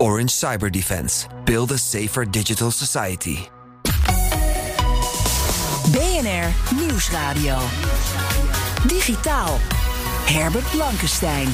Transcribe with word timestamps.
Orange 0.00 0.30
Cyber 0.30 0.70
Defense. 0.70 1.28
Build 1.44 1.70
a 1.72 1.78
safer 1.78 2.24
digital 2.24 2.70
society. 2.70 3.48
BNR 5.92 6.50
Nieuwsradio. 6.74 7.58
Digitaal. 8.88 9.58
Herbert 10.26 10.64
Blankenstein. 10.72 11.46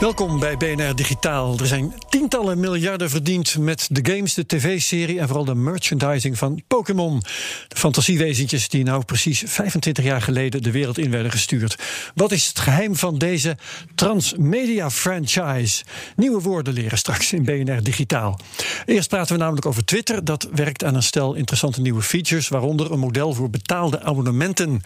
Welkom 0.00 0.40
bij 0.40 0.56
BNR 0.56 0.94
Digitaal. 0.94 1.58
Er 1.58 1.66
zijn 1.66 1.94
tientallen 2.08 2.60
miljarden 2.60 3.10
verdiend 3.10 3.58
met 3.58 3.88
de 3.90 4.12
games, 4.12 4.34
de 4.34 4.46
tv-serie 4.46 5.20
en 5.20 5.26
vooral 5.26 5.44
de 5.44 5.54
merchandising 5.54 6.38
van 6.38 6.62
Pokémon. 6.66 7.22
De 7.68 7.76
fantasiewezentjes 7.76 8.68
die 8.68 8.84
nou 8.84 9.04
precies 9.04 9.42
25 9.46 10.04
jaar 10.04 10.22
geleden 10.22 10.62
de 10.62 10.70
wereld 10.70 10.98
in 10.98 11.10
werden 11.10 11.30
gestuurd. 11.30 11.78
Wat 12.14 12.32
is 12.32 12.46
het 12.46 12.58
geheim 12.58 12.96
van 12.96 13.18
deze 13.18 13.56
transmedia 13.94 14.90
franchise? 14.90 15.84
Nieuwe 16.16 16.40
woorden 16.40 16.72
leren 16.72 16.98
straks 16.98 17.32
in 17.32 17.44
BNR 17.44 17.82
Digitaal. 17.82 18.40
Eerst 18.86 19.08
praten 19.08 19.32
we 19.32 19.40
namelijk 19.42 19.66
over 19.66 19.84
Twitter. 19.84 20.24
Dat 20.24 20.48
werkt 20.54 20.84
aan 20.84 20.94
een 20.94 21.02
stel 21.02 21.34
interessante 21.34 21.80
nieuwe 21.80 22.02
features, 22.02 22.48
waaronder 22.48 22.92
een 22.92 22.98
model 22.98 23.32
voor 23.32 23.50
betaalde 23.50 24.02
abonnementen. 24.02 24.80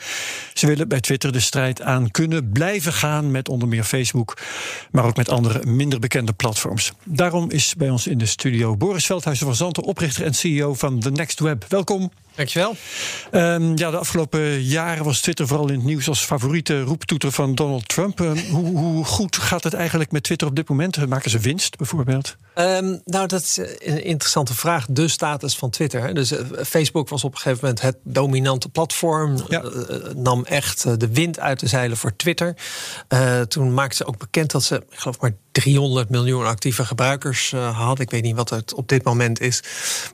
Ze 0.55 0.67
willen 0.67 0.89
bij 0.89 1.01
Twitter 1.01 1.33
de 1.33 1.41
strijd 1.41 1.83
aan 1.83 2.11
kunnen 2.11 2.51
blijven 2.51 2.93
gaan 2.93 3.31
met 3.31 3.49
onder 3.49 3.69
meer 3.69 3.85
Facebook 3.85 4.39
maar 5.00 5.00
ook 5.05 5.17
met 5.17 5.29
andere 5.29 5.67
minder 5.67 5.99
bekende 5.99 6.33
platforms. 6.33 6.93
Daarom 7.05 7.51
is 7.51 7.75
bij 7.75 7.91
ons 7.91 8.07
in 8.07 8.19
de 8.19 8.27
studio 8.27 8.77
Boris 8.77 9.07
Veldhuizen 9.07 9.47
van 9.47 9.55
Zanten, 9.55 9.83
oprichter 9.83 10.25
en 10.25 10.35
CEO 10.35 10.75
van 10.75 10.99
The 11.01 11.11
Next 11.11 11.41
Web. 11.41 11.65
Welkom. 11.69 12.11
Dankjewel. 12.35 12.77
Um, 13.33 13.77
ja, 13.77 13.91
de 13.91 13.97
afgelopen 13.97 14.63
jaren 14.63 15.05
was 15.05 15.21
Twitter 15.21 15.47
vooral 15.47 15.69
in 15.69 15.75
het 15.75 15.85
nieuws 15.85 16.09
als 16.09 16.25
favoriete 16.25 16.83
roeptoeter 16.83 17.33
van 17.33 17.55
Donald 17.55 17.89
Trump. 17.89 18.21
Um, 18.21 18.39
hoe, 18.39 18.79
hoe, 18.79 19.05
goed 19.05 19.37
gaat 19.37 19.65
het 19.65 19.75
eigenlijk 19.75 20.13
met 20.13 20.23
Twitter 20.23 20.49
op 20.49 20.57
dit 20.57 20.69
moment? 20.69 21.07
Maken 21.07 21.31
ze 21.31 21.39
winst 21.39 21.77
bijvoorbeeld? 21.77 22.37
Um, 22.55 23.01
nou, 23.05 23.27
dat 23.27 23.43
is 23.43 23.57
een 23.79 24.05
interessante 24.05 24.55
vraag. 24.55 24.87
De 24.89 25.09
status 25.09 25.57
van 25.57 25.71
Twitter. 25.71 26.15
Dus 26.15 26.33
uh, 26.33 26.39
Facebook 26.67 27.09
was 27.09 27.25
op 27.25 27.33
een 27.33 27.39
gegeven 27.39 27.59
moment 27.63 27.81
het 27.81 27.97
dominante 28.03 28.69
platform. 28.69 29.45
Ja. 29.49 29.63
Uh, 29.63 29.97
nam 30.15 30.45
echt 30.45 31.01
de 31.01 31.09
wind 31.13 31.39
uit 31.39 31.61
de 31.61 31.67
zeilen 31.67 31.97
voor 31.97 32.17
Twitter. 32.17 32.55
toen 33.49 33.75
maakten 33.75 33.97
ze 33.97 34.07
ook 34.07 34.19
bekend 34.19 34.51
dat 34.51 34.63
ze, 34.63 34.75
ik 34.91 34.99
geloof 34.99 35.21
maar 35.21 35.33
300 35.53 36.09
miljoen 36.09 36.47
actieve 36.47 36.85
gebruikers 36.85 37.51
had. 37.73 38.01
Ik 38.01 38.11
weet 38.11 38.23
niet 38.23 38.37
wat 38.37 38.51
het 38.51 38.75
op 38.75 38.89
dit 38.89 39.05
moment 39.05 39.41
is. 39.41 39.63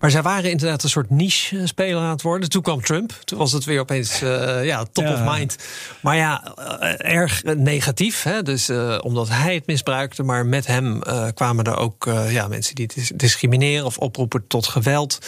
Maar 0.01 0.11
zij 0.11 0.23
waren 0.23 0.51
inderdaad 0.51 0.83
een 0.83 0.89
soort 0.89 1.11
niche-speler 1.11 2.01
aan 2.01 2.11
het 2.11 2.23
worden. 2.23 2.49
Toen 2.49 2.63
kwam 2.63 2.83
Trump. 2.83 3.13
Toen 3.25 3.39
was 3.39 3.53
het 3.53 3.65
weer 3.65 3.81
opeens 3.81 4.23
uh, 4.23 4.65
ja, 4.65 4.85
top 4.93 5.05
ja. 5.05 5.13
of 5.13 5.37
mind. 5.37 5.57
Maar 6.01 6.17
ja, 6.17 6.55
uh, 6.59 7.15
erg 7.15 7.43
negatief. 7.43 8.23
Hè? 8.23 8.43
Dus 8.43 8.69
uh, 8.69 8.99
omdat 9.03 9.29
hij 9.29 9.55
het 9.55 9.67
misbruikte. 9.67 10.23
Maar 10.23 10.47
met 10.47 10.67
hem 10.67 11.01
kwamen 11.35 11.65
er 11.65 11.77
ook 11.77 12.11
ja, 12.29 12.49
mensen 12.49 12.75
die 12.75 12.91
discrimineren 13.15 13.85
of 13.85 13.99
oproepen 13.99 14.47
tot 14.47 14.67
geweld. 14.67 15.19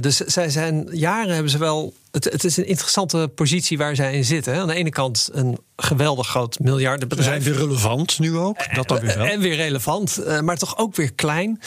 dus 0.00 0.16
zij 0.16 0.50
zijn 0.50 0.88
jaren 0.90 1.32
hebben 1.34 1.50
ze 1.50 1.58
wel 1.58 1.94
het, 2.14 2.24
het, 2.24 2.44
is 2.44 2.56
een 2.56 2.66
interessante 2.66 3.30
positie 3.34 3.78
waar 3.78 3.96
zij 3.96 4.14
in 4.14 4.24
zitten. 4.24 4.54
Aan 4.54 4.66
de 4.66 4.74
ene 4.74 4.90
kant 4.90 5.28
een 5.32 5.58
geweldig 5.76 6.26
groot 6.28 6.58
miljardenbedrijf. 6.58 7.28
Ze 7.28 7.42
zijn 7.42 7.56
weer 7.56 7.66
relevant 7.66 8.18
nu 8.18 8.36
ook. 8.36 8.74
Dat 8.74 8.88
dan 8.88 9.00
weer 9.00 9.16
wel. 9.16 9.26
En 9.26 9.40
weer 9.40 9.56
relevant, 9.56 10.40
maar 10.40 10.56
toch 10.56 10.78
ook 10.78 10.96
weer 10.96 11.12
klein. 11.12 11.60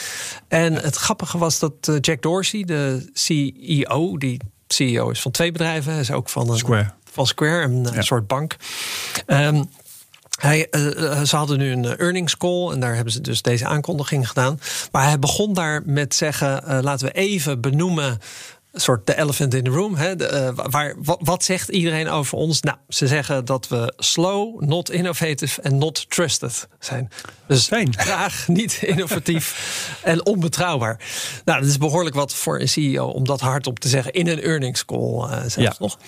En 0.48 0.74
het 0.74 0.96
grappige 0.96 1.38
was 1.38 1.58
dat 1.58 1.72
Jack 2.00 2.22
Dorsey, 2.22 2.64
de 2.64 3.10
CEO, 3.12 4.16
die 4.16 4.40
CEO 4.68 5.10
is 5.10 5.20
van 5.20 5.30
twee 5.30 5.52
bedrijven, 5.52 5.94
is 5.94 6.10
ook 6.10 6.28
van 6.28 6.50
een, 6.50 6.58
Square, 6.58 6.90
van 7.12 7.26
Square 7.26 7.62
een 7.62 7.88
ja. 7.92 8.02
soort 8.02 8.26
bank. 8.26 8.56
Um, 9.26 9.68
hij, 10.38 10.66
uh, 10.70 11.22
ze 11.22 11.36
hadden 11.36 11.58
nu 11.58 11.72
een 11.72 11.96
earnings 11.96 12.36
call 12.36 12.70
en 12.70 12.80
daar 12.80 12.94
hebben 12.94 13.12
ze 13.12 13.20
dus 13.20 13.42
deze 13.42 13.66
aankondiging 13.66 14.28
gedaan. 14.28 14.60
Maar 14.92 15.04
hij 15.04 15.18
begon 15.18 15.54
daar 15.54 15.82
met 15.84 16.14
zeggen: 16.14 16.62
uh, 16.68 16.78
laten 16.82 17.06
we 17.06 17.12
even 17.12 17.60
benoemen 17.60 18.18
een 18.72 18.80
soort 18.80 19.06
de 19.06 19.16
elephant 19.16 19.54
in 19.54 19.64
the 19.64 19.70
room. 19.70 19.94
Hè? 19.94 20.16
De, 20.16 20.52
uh, 20.56 20.64
waar, 20.70 20.94
wat, 21.00 21.44
zegt 21.44 21.68
iedereen 21.68 22.08
over 22.08 22.38
ons? 22.38 22.60
Nou, 22.60 22.76
ze 22.88 23.06
zeggen 23.06 23.44
dat 23.44 23.68
we 23.68 23.92
slow, 23.96 24.62
not 24.62 24.90
innovative 24.90 25.62
en 25.62 25.78
not 25.78 26.10
trusted 26.10 26.68
zijn. 26.78 27.10
Dus 27.46 27.64
zijn. 27.64 27.98
graag 27.98 28.48
niet 28.48 28.82
innovatief 28.82 29.98
en 30.02 30.26
onbetrouwbaar. 30.26 31.00
Nou, 31.44 31.60
dat 31.60 31.68
is 31.68 31.78
behoorlijk 31.78 32.14
wat 32.14 32.34
voor 32.34 32.60
een 32.60 32.68
CEO 32.68 33.06
om 33.06 33.24
dat 33.24 33.40
hardop 33.40 33.78
te 33.78 33.88
zeggen 33.88 34.12
in 34.12 34.26
een 34.26 34.42
earnings 34.42 34.84
call 34.84 35.30
uh, 35.30 35.30
zelfs 35.30 35.56
ja. 35.56 35.74
nog. 35.78 35.98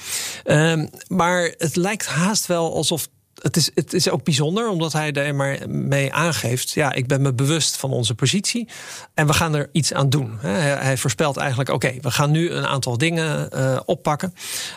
Um, 0.44 0.90
maar 1.08 1.54
het 1.58 1.76
lijkt 1.76 2.06
haast 2.06 2.46
wel 2.46 2.74
alsof 2.74 3.08
het 3.42 3.56
is, 3.56 3.70
het 3.74 3.92
is 3.92 4.08
ook 4.08 4.24
bijzonder, 4.24 4.68
omdat 4.68 4.92
hij 4.92 5.12
er 5.12 5.34
maar 5.34 5.58
mee 5.68 6.12
aangeeft. 6.12 6.70
Ja, 6.70 6.92
ik 6.92 7.06
ben 7.06 7.22
me 7.22 7.32
bewust 7.32 7.76
van 7.76 7.90
onze 7.90 8.14
positie. 8.14 8.68
En 9.14 9.26
we 9.26 9.32
gaan 9.32 9.54
er 9.54 9.68
iets 9.72 9.92
aan 9.92 10.08
doen. 10.10 10.38
Hij, 10.40 10.60
hij 10.60 10.96
voorspelt 10.96 11.36
eigenlijk: 11.36 11.70
oké, 11.70 11.86
okay, 11.86 11.98
we 12.02 12.10
gaan 12.10 12.30
nu 12.30 12.50
een 12.50 12.66
aantal 12.66 12.98
dingen 12.98 13.48
uh, 13.54 13.80
oppakken. 13.84 14.34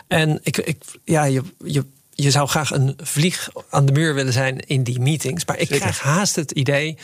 En 0.08 0.40
ik, 0.42 0.56
ik, 0.56 0.82
ja, 1.04 1.24
je, 1.24 1.42
je, 1.64 1.84
je 2.10 2.30
zou 2.30 2.48
graag 2.48 2.70
een 2.70 2.96
vlieg 3.02 3.50
aan 3.70 3.86
de 3.86 3.92
muur 3.92 4.14
willen 4.14 4.32
zijn 4.32 4.60
in 4.60 4.82
die 4.82 5.00
meetings. 5.00 5.44
Maar 5.44 5.58
ik 5.58 5.66
Zeker. 5.66 5.80
krijg 5.80 6.00
haast 6.00 6.36
het 6.36 6.50
idee 6.50 6.98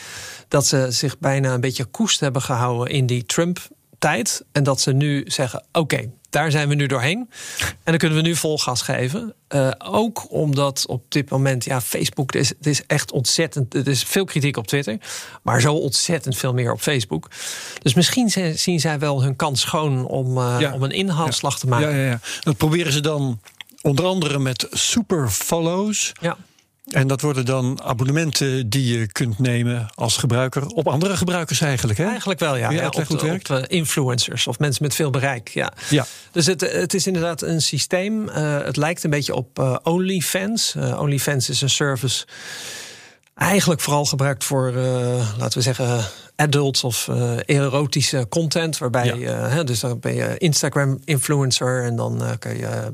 dat 0.47 0.67
ze 0.67 0.87
zich 0.89 1.19
bijna 1.19 1.53
een 1.53 1.61
beetje 1.61 1.85
koest 1.85 2.19
hebben 2.19 2.41
gehouden 2.41 2.93
in 2.93 3.05
die 3.05 3.25
Trump 3.25 3.59
tijd. 3.99 4.43
En 4.51 4.63
dat 4.63 4.81
ze 4.81 4.91
nu 4.91 5.23
zeggen: 5.25 5.59
oké, 5.71 5.79
okay, 5.79 6.09
daar 6.31 6.51
zijn 6.51 6.67
we 6.69 6.75
nu 6.75 6.85
doorheen. 6.85 7.29
En 7.59 7.67
dan 7.83 7.97
kunnen 7.97 8.17
we 8.17 8.23
nu 8.23 8.35
vol 8.35 8.57
gas 8.57 8.81
geven. 8.81 9.33
Uh, 9.49 9.71
ook 9.77 10.31
omdat 10.31 10.85
op 10.87 11.03
dit 11.07 11.29
moment, 11.29 11.65
ja, 11.65 11.81
Facebook, 11.81 12.33
het 12.33 12.41
is, 12.41 12.49
het 12.49 12.67
is 12.67 12.85
echt 12.87 13.11
ontzettend. 13.11 13.73
Er 13.73 13.87
is 13.87 14.03
veel 14.03 14.25
kritiek 14.25 14.57
op 14.57 14.67
Twitter, 14.67 14.97
maar 15.41 15.61
zo 15.61 15.73
ontzettend 15.73 16.37
veel 16.37 16.53
meer 16.53 16.71
op 16.71 16.81
Facebook. 16.81 17.29
Dus 17.81 17.93
misschien 17.93 18.55
zien 18.57 18.79
zij 18.79 18.99
wel 18.99 19.23
hun 19.23 19.35
kans 19.35 19.61
schoon 19.61 20.05
om, 20.05 20.37
uh, 20.37 20.55
ja. 20.59 20.73
om 20.73 20.83
een 20.83 20.91
inhaalslag 20.91 21.53
ja. 21.53 21.59
te 21.59 21.67
maken. 21.67 21.89
Ja, 21.89 21.95
ja, 21.95 22.09
ja. 22.09 22.19
Dat 22.43 22.57
proberen 22.57 22.91
ze 22.91 23.01
dan 23.01 23.39
onder 23.81 24.05
andere 24.05 24.39
met 24.39 24.67
super 24.71 25.29
follows. 25.29 26.11
Ja. 26.21 26.37
En 26.91 27.07
dat 27.07 27.21
worden 27.21 27.45
dan 27.45 27.81
abonnementen 27.83 28.69
die 28.69 28.97
je 28.97 29.07
kunt 29.07 29.39
nemen 29.39 29.89
als 29.93 30.17
gebruiker 30.17 30.65
op 30.67 30.87
andere 30.87 31.17
gebruikers 31.17 31.61
eigenlijk. 31.61 31.97
Hè? 31.97 32.05
Eigenlijk 32.05 32.39
wel, 32.39 32.55
ja. 32.55 32.71
ja, 32.71 32.87
op, 32.87 33.05
goed 33.05 33.23
op 33.23 33.49
uh, 33.51 33.63
influencers 33.67 34.47
of 34.47 34.59
mensen 34.59 34.83
met 34.83 34.95
veel 34.95 35.09
bereik. 35.09 35.49
Ja. 35.49 35.73
ja. 35.89 36.05
Dus 36.31 36.45
het, 36.45 36.61
het 36.61 36.93
is 36.93 37.07
inderdaad 37.07 37.41
een 37.41 37.61
systeem. 37.61 38.29
Uh, 38.29 38.63
het 38.63 38.77
lijkt 38.77 39.03
een 39.03 39.09
beetje 39.09 39.35
op 39.35 39.59
uh, 39.59 39.75
OnlyFans. 39.83 40.75
OnlyFans 40.75 41.49
is 41.49 41.61
een 41.61 41.69
service 41.69 42.25
eigenlijk 43.35 43.81
vooral 43.81 44.05
gebruikt 44.05 44.43
voor, 44.43 44.71
laten 45.37 45.57
we 45.57 45.61
zeggen, 45.61 46.05
adult 46.41 46.83
of 46.83 47.07
uh, 47.07 47.37
erotische 47.45 48.25
content. 48.29 48.77
Waarbij 48.77 49.05
ja. 49.05 49.15
uh, 49.15 49.53
hè, 49.53 49.63
dus 49.63 49.79
dan 49.79 49.99
ben 49.99 50.13
je 50.13 50.37
Instagram-influencer. 50.37 51.83
En 51.83 51.95
dan 51.95 52.23
uh, 52.23 52.29
kun 52.39 52.57
je 52.57 52.91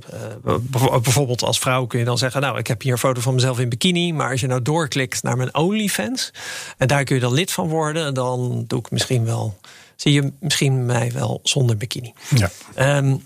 bijvoorbeeld 1.01 1.43
als 1.43 1.59
vrouw 1.59 1.85
kun 1.85 1.99
je 1.99 2.05
dan 2.05 2.17
zeggen: 2.17 2.41
Nou, 2.41 2.57
ik 2.57 2.67
heb 2.67 2.81
hier 2.81 2.91
een 2.91 2.97
foto 2.97 3.21
van 3.21 3.33
mezelf 3.33 3.59
in 3.59 3.69
bikini. 3.69 4.13
Maar 4.13 4.31
als 4.31 4.41
je 4.41 4.47
nou 4.47 4.61
doorklikt 4.61 5.23
naar 5.23 5.37
mijn 5.37 5.55
OnlyFans. 5.55 6.31
En 6.77 6.87
daar 6.87 7.03
kun 7.03 7.15
je 7.15 7.21
dan 7.21 7.33
lid 7.33 7.51
van 7.51 7.67
worden. 7.67 8.13
Dan 8.13 8.63
doe 8.67 8.79
ik 8.79 8.91
misschien 8.91 9.25
wel. 9.25 9.57
Zie 9.95 10.13
je 10.13 10.31
misschien 10.39 10.85
mij 10.85 11.11
wel 11.11 11.39
zonder 11.43 11.77
bikini. 11.77 12.13
Ja. 12.35 12.49
Um, 12.97 13.23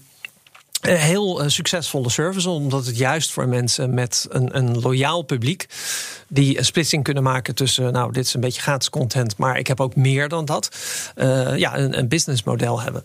een 0.81 0.95
heel 0.95 1.43
uh, 1.43 1.47
succesvolle 1.49 2.09
service, 2.09 2.49
omdat 2.49 2.85
het 2.85 2.97
juist 2.97 3.31
voor 3.31 3.47
mensen 3.47 3.93
met 3.93 4.27
een, 4.29 4.57
een 4.57 4.79
loyaal 4.79 5.21
publiek, 5.21 5.65
die 6.27 6.57
een 6.57 6.65
splitsing 6.65 7.03
kunnen 7.03 7.23
maken 7.23 7.55
tussen, 7.55 7.93
nou, 7.93 8.11
dit 8.11 8.25
is 8.25 8.33
een 8.33 8.39
beetje 8.41 8.61
gratis 8.61 8.89
content, 8.89 9.37
maar 9.37 9.57
ik 9.57 9.67
heb 9.67 9.79
ook 9.79 9.95
meer 9.95 10.29
dan 10.29 10.45
dat, 10.45 10.69
uh, 11.15 11.57
ja, 11.57 11.77
een, 11.77 11.97
een 11.97 12.07
businessmodel 12.07 12.81
hebben. 12.81 13.03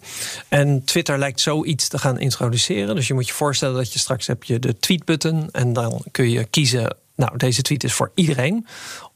En 0.49 0.85
Twitter 0.85 1.19
lijkt 1.19 1.41
zoiets 1.41 1.89
te 1.89 1.99
gaan 1.99 2.19
introduceren. 2.19 2.95
Dus 2.95 3.07
je 3.07 3.15
moet 3.15 3.27
je 3.27 3.35
voorstellen 3.35 3.77
dat 3.77 3.93
je 3.93 3.99
straks 3.99 4.27
heb 4.27 4.45
je 4.45 4.59
de 4.59 4.77
tweetbutton 4.79 5.49
en 5.53 5.73
dan 5.73 6.05
kun 6.11 6.31
je 6.31 6.45
kiezen, 6.45 6.97
nou, 7.17 7.37
deze 7.37 7.63
tweet 7.63 7.85
is 7.85 7.93
voor 7.93 8.11
iedereen, 8.15 8.67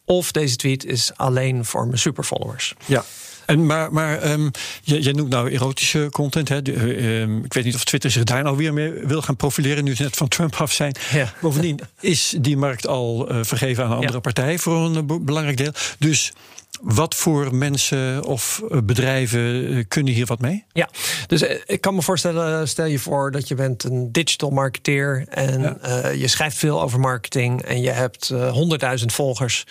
of 0.04 0.32
deze 0.32 0.56
tweet 0.56 0.84
is 0.84 1.10
alleen 1.16 1.64
voor 1.64 1.86
mijn 1.86 1.98
superfollowers. 1.98 2.74
Ja. 2.86 3.04
En 3.50 3.67
maar 3.67 3.93
maar 3.93 4.31
um, 4.31 4.50
jij, 4.82 5.12
noemt 5.12 5.31
nou 5.31 5.50
erotische 5.50 6.08
content. 6.11 6.49
Hè? 6.49 6.62
Ehm, 6.62 7.44
ik 7.44 7.52
weet 7.52 7.64
niet 7.64 7.75
of 7.75 7.85
Twitter 7.85 8.11
zich 8.11 8.25
daar 8.25 8.43
nou 8.43 8.56
weer 8.56 8.73
mee 8.73 8.93
wil 8.93 9.23
gaan 9.23 9.37
profileren. 9.37 9.85
Nu 9.85 9.94
ze 9.94 10.02
net 10.02 10.17
van 10.17 10.29
Trump 10.29 10.55
af 10.55 10.73
zijn. 10.73 10.94
Ja. 11.12 11.32
Bovendien 11.41 11.81
is 12.00 12.35
die 12.41 12.56
markt 12.56 12.87
al 12.87 13.32
uh, 13.32 13.38
vergeven 13.43 13.85
aan 13.85 13.91
een 13.91 13.97
andere 13.97 14.20
partij 14.20 14.58
voor 14.58 14.85
een 14.85 15.25
belangrijk 15.25 15.56
deel. 15.56 15.73
Dus 15.99 16.32
wat 16.81 17.14
voor 17.14 17.55
mensen 17.55 18.25
of 18.25 18.62
eh, 18.70 18.79
bedrijven 18.85 19.67
eh, 19.67 19.85
kunnen 19.88 20.12
hier 20.12 20.26
wat 20.26 20.41
mee? 20.41 20.64
Ja, 20.73 20.88
dus 21.26 21.43
eh, 21.43 21.61
ik 21.67 21.81
kan 21.81 21.94
me 21.94 22.02
voorstellen, 22.02 22.69
stel 22.69 22.85
je 22.85 22.99
voor 22.99 23.31
dat 23.31 23.49
je 23.49 23.55
bent 23.55 23.85
een 23.85 24.12
digital 24.12 24.50
marketeer 24.50 25.25
en 25.29 25.79
je 26.19 26.29
schrijft 26.29 26.56
veel 26.56 26.82
over 26.82 27.00
marketing 27.00 27.62
en 27.62 27.81
je 27.81 27.91
hebt 27.91 28.29
honderdduizend 28.29 29.12
volgers 29.12 29.64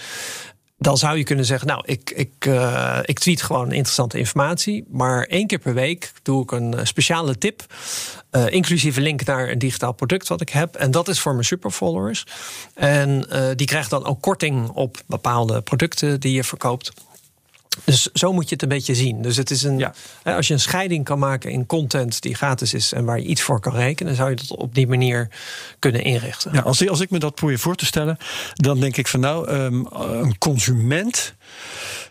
dan 0.79 0.97
zou 0.97 1.17
je 1.17 1.23
kunnen 1.23 1.45
zeggen, 1.45 1.67
nou, 1.67 1.81
ik, 1.85 2.11
ik, 2.15 2.45
uh, 2.47 2.99
ik 3.03 3.19
tweet 3.19 3.41
gewoon 3.41 3.71
interessante 3.71 4.17
informatie. 4.17 4.85
Maar 4.89 5.23
één 5.23 5.47
keer 5.47 5.59
per 5.59 5.73
week 5.73 6.11
doe 6.23 6.43
ik 6.43 6.51
een 6.51 6.87
speciale 6.87 7.37
tip. 7.37 7.65
Uh, 8.31 8.49
inclusief 8.49 8.95
een 8.95 9.03
link 9.03 9.25
naar 9.25 9.49
een 9.49 9.59
digitaal 9.59 9.93
product 9.93 10.27
wat 10.27 10.41
ik 10.41 10.49
heb. 10.49 10.75
En 10.75 10.91
dat 10.91 11.07
is 11.07 11.19
voor 11.19 11.33
mijn 11.33 11.45
superfollowers. 11.45 12.25
En 12.73 13.27
die 13.55 13.67
krijgen 13.67 13.89
dan 13.89 14.05
ook 14.05 14.21
korting 14.21 14.69
op 14.69 15.01
bepaalde 15.07 15.61
producten 15.61 16.19
die 16.19 16.33
je 16.33 16.43
verkoopt. 16.43 16.91
Dus 17.83 18.09
zo 18.13 18.33
moet 18.33 18.49
je 18.49 18.53
het 18.53 18.61
een 18.61 18.69
beetje 18.69 18.95
zien. 18.95 19.21
Dus 19.21 19.37
het 19.37 19.51
is 19.51 19.63
een, 19.63 19.77
ja. 19.77 19.93
als 20.23 20.47
je 20.47 20.53
een 20.53 20.59
scheiding 20.59 21.03
kan 21.03 21.19
maken 21.19 21.51
in 21.51 21.65
content 21.65 22.21
die 22.21 22.35
gratis 22.35 22.73
is 22.73 22.93
en 22.93 23.05
waar 23.05 23.19
je 23.19 23.25
iets 23.25 23.41
voor 23.41 23.59
kan 23.59 23.73
rekenen, 23.73 24.15
zou 24.15 24.29
je 24.29 24.35
dat 24.35 24.55
op 24.55 24.75
die 24.75 24.87
manier 24.87 25.27
kunnen 25.79 26.03
inrichten. 26.03 26.53
Ja, 26.53 26.61
als, 26.61 26.87
als 26.87 26.99
ik 26.99 27.09
me 27.09 27.19
dat 27.19 27.35
probeer 27.35 27.59
voor 27.59 27.75
te 27.75 27.85
stellen, 27.85 28.17
dan 28.53 28.79
denk 28.79 28.97
ik 28.97 29.07
van 29.07 29.19
nou, 29.19 29.51
um, 29.51 29.87
een 29.91 30.37
consument 30.37 31.33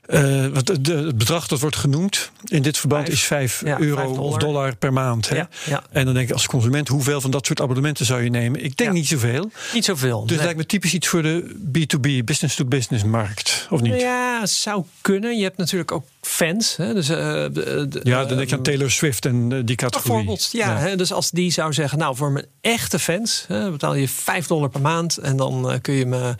uh, 0.08 0.54
het 0.54 1.18
bedrag 1.18 1.46
dat 1.46 1.60
wordt 1.60 1.76
genoemd 1.76 2.30
in 2.44 2.62
dit 2.62 2.78
verband 2.78 3.08
is 3.08 3.22
5 3.22 3.62
euro 3.78 4.16
of 4.16 4.36
dollar 4.36 4.76
per 4.76 4.92
maand. 4.92 5.28
Hè? 5.28 5.36
Ja, 5.36 5.48
ja. 5.64 5.82
En 5.90 6.04
dan 6.04 6.14
denk 6.14 6.28
ik 6.28 6.32
als 6.32 6.46
consument, 6.46 6.88
hoeveel 6.88 7.20
van 7.20 7.30
dat 7.30 7.46
soort 7.46 7.60
abonnementen 7.60 8.06
zou 8.06 8.22
je 8.22 8.30
nemen? 8.30 8.64
Ik 8.64 8.76
denk 8.76 8.92
niet 8.92 9.06
zoveel. 9.06 9.50
Niet 9.74 9.84
zoveel. 9.84 10.20
Dus 10.20 10.36
nee. 10.36 10.44
lijkt 10.44 10.58
me 10.58 10.66
typisch 10.66 10.94
iets 10.94 11.08
voor 11.08 11.22
de 11.22 11.56
B2B, 11.56 12.24
business-to-business 12.24 13.04
markt, 13.04 13.66
of 13.70 13.80
niet? 13.80 14.00
Ja, 14.00 14.46
zou 14.46 14.84
kunnen. 15.00 15.36
Je 15.36 15.42
hebt 15.42 15.56
natuurlijk 15.56 15.92
ook 15.92 16.04
fans. 16.20 16.76
Hè? 16.76 16.94
Dus, 16.94 17.10
uh, 17.10 17.16
de, 17.16 18.00
ja, 18.02 18.18
dan 18.18 18.28
denk 18.28 18.40
ik 18.40 18.52
aan 18.52 18.54
ehm, 18.54 18.62
Taylor 18.62 18.90
Swift 18.90 19.26
en 19.26 19.50
uh, 19.50 19.60
die 19.64 19.76
categorie. 19.76 20.12
Bijvoorbeeld, 20.12 20.48
ja. 20.52 20.76
Hè? 20.76 20.96
Dus 20.96 21.12
als 21.12 21.30
die 21.30 21.52
zou 21.52 21.72
zeggen, 21.72 21.98
nou 21.98 22.16
voor 22.16 22.32
mijn 22.32 22.46
echte 22.60 22.98
fans 22.98 23.44
hè, 23.48 23.70
betaal 23.70 23.94
je 23.94 24.08
5 24.08 24.46
dollar 24.46 24.68
per 24.68 24.80
maand 24.80 25.16
en 25.16 25.36
dan 25.36 25.78
kun 25.82 25.94
je 25.94 26.06
me 26.06 26.34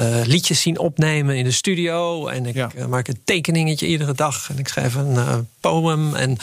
uh, 0.00 0.24
liedjes 0.24 0.60
zien 0.60 0.78
opnemen 0.78 1.36
in 1.36 1.44
de 1.44 1.50
studio. 1.50 2.26
En 2.26 2.46
ik 2.46 2.54
ja. 2.54 2.70
maak 2.88 3.08
een 3.08 3.20
tekeningetje 3.24 3.86
iedere 3.86 4.12
dag. 4.14 4.50
En 4.50 4.58
ik 4.58 4.68
schrijf 4.68 4.94
een 4.94 5.12
uh, 5.12 5.38
poem. 5.60 6.14
En 6.14 6.36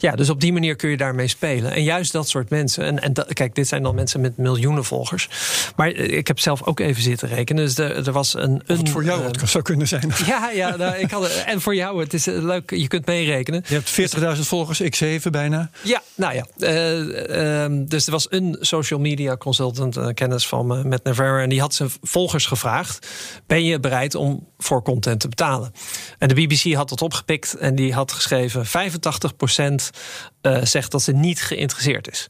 ja, 0.00 0.12
dus 0.12 0.30
op 0.30 0.40
die 0.40 0.52
manier 0.52 0.76
kun 0.76 0.90
je 0.90 0.96
daarmee 0.96 1.28
spelen. 1.28 1.72
En 1.72 1.82
juist 1.82 2.12
dat 2.12 2.28
soort 2.28 2.50
mensen. 2.50 2.84
En, 2.84 3.02
en 3.02 3.12
dat, 3.12 3.32
kijk, 3.32 3.54
dit 3.54 3.68
zijn 3.68 3.82
dan 3.82 3.94
mensen 3.94 4.20
met 4.20 4.36
miljoenen 4.36 4.84
volgers. 4.84 5.28
Maar 5.76 5.92
eh, 5.92 6.16
ik 6.16 6.26
heb 6.26 6.38
zelf 6.38 6.62
ook 6.62 6.80
even 6.80 7.02
zitten 7.02 7.28
rekenen. 7.28 7.64
Dus 7.64 7.78
er, 7.78 8.06
er 8.06 8.12
was 8.12 8.34
een. 8.34 8.62
een 8.66 8.88
voor 8.88 9.04
jou 9.04 9.24
uh, 9.24 9.30
zou 9.44 9.64
kunnen 9.64 9.88
zijn. 9.88 10.12
Ja, 10.26 10.50
ja 10.50 10.76
nou, 10.76 10.96
ik 10.96 11.10
had, 11.10 11.28
en 11.28 11.60
voor 11.60 11.74
jou, 11.74 12.00
het 12.00 12.14
is 12.14 12.24
leuk. 12.24 12.70
Je 12.70 12.88
kunt 12.88 13.06
meerekenen. 13.06 13.64
Je 13.66 13.74
hebt 13.74 14.36
40.000 14.36 14.40
volgers, 14.40 14.80
ik 14.80 14.94
7 14.94 15.32
bijna. 15.32 15.70
Ja, 15.82 16.02
nou 16.14 16.34
ja. 16.34 16.46
Uh, 16.58 17.66
dus 17.88 18.06
er 18.06 18.12
was 18.12 18.26
een 18.30 18.56
social 18.60 19.00
media 19.00 19.36
consultant, 19.36 20.14
kennis 20.14 20.46
van 20.46 20.66
me, 20.66 20.84
met 20.84 21.04
Navarra. 21.04 21.42
En 21.42 21.48
die 21.48 21.60
had 21.60 21.74
zijn 21.74 21.90
volgers 22.02 22.46
gevraagd 22.46 22.93
ben 23.46 23.64
je 23.64 23.80
bereid 23.80 24.14
om 24.14 24.48
voor 24.58 24.82
content 24.82 25.20
te 25.20 25.28
betalen? 25.28 25.72
En 26.18 26.28
de 26.28 26.34
BBC 26.34 26.74
had 26.74 26.88
dat 26.88 27.02
opgepikt 27.02 27.54
en 27.54 27.74
die 27.74 27.92
had 27.94 28.12
geschreven: 28.12 28.66
85% 28.66 28.68
uh, 28.70 29.76
eh, 30.40 30.64
zegt 30.64 30.90
dat 30.90 31.02
ze 31.02 31.12
niet 31.12 31.42
geïnteresseerd 31.42 32.10
is. 32.10 32.28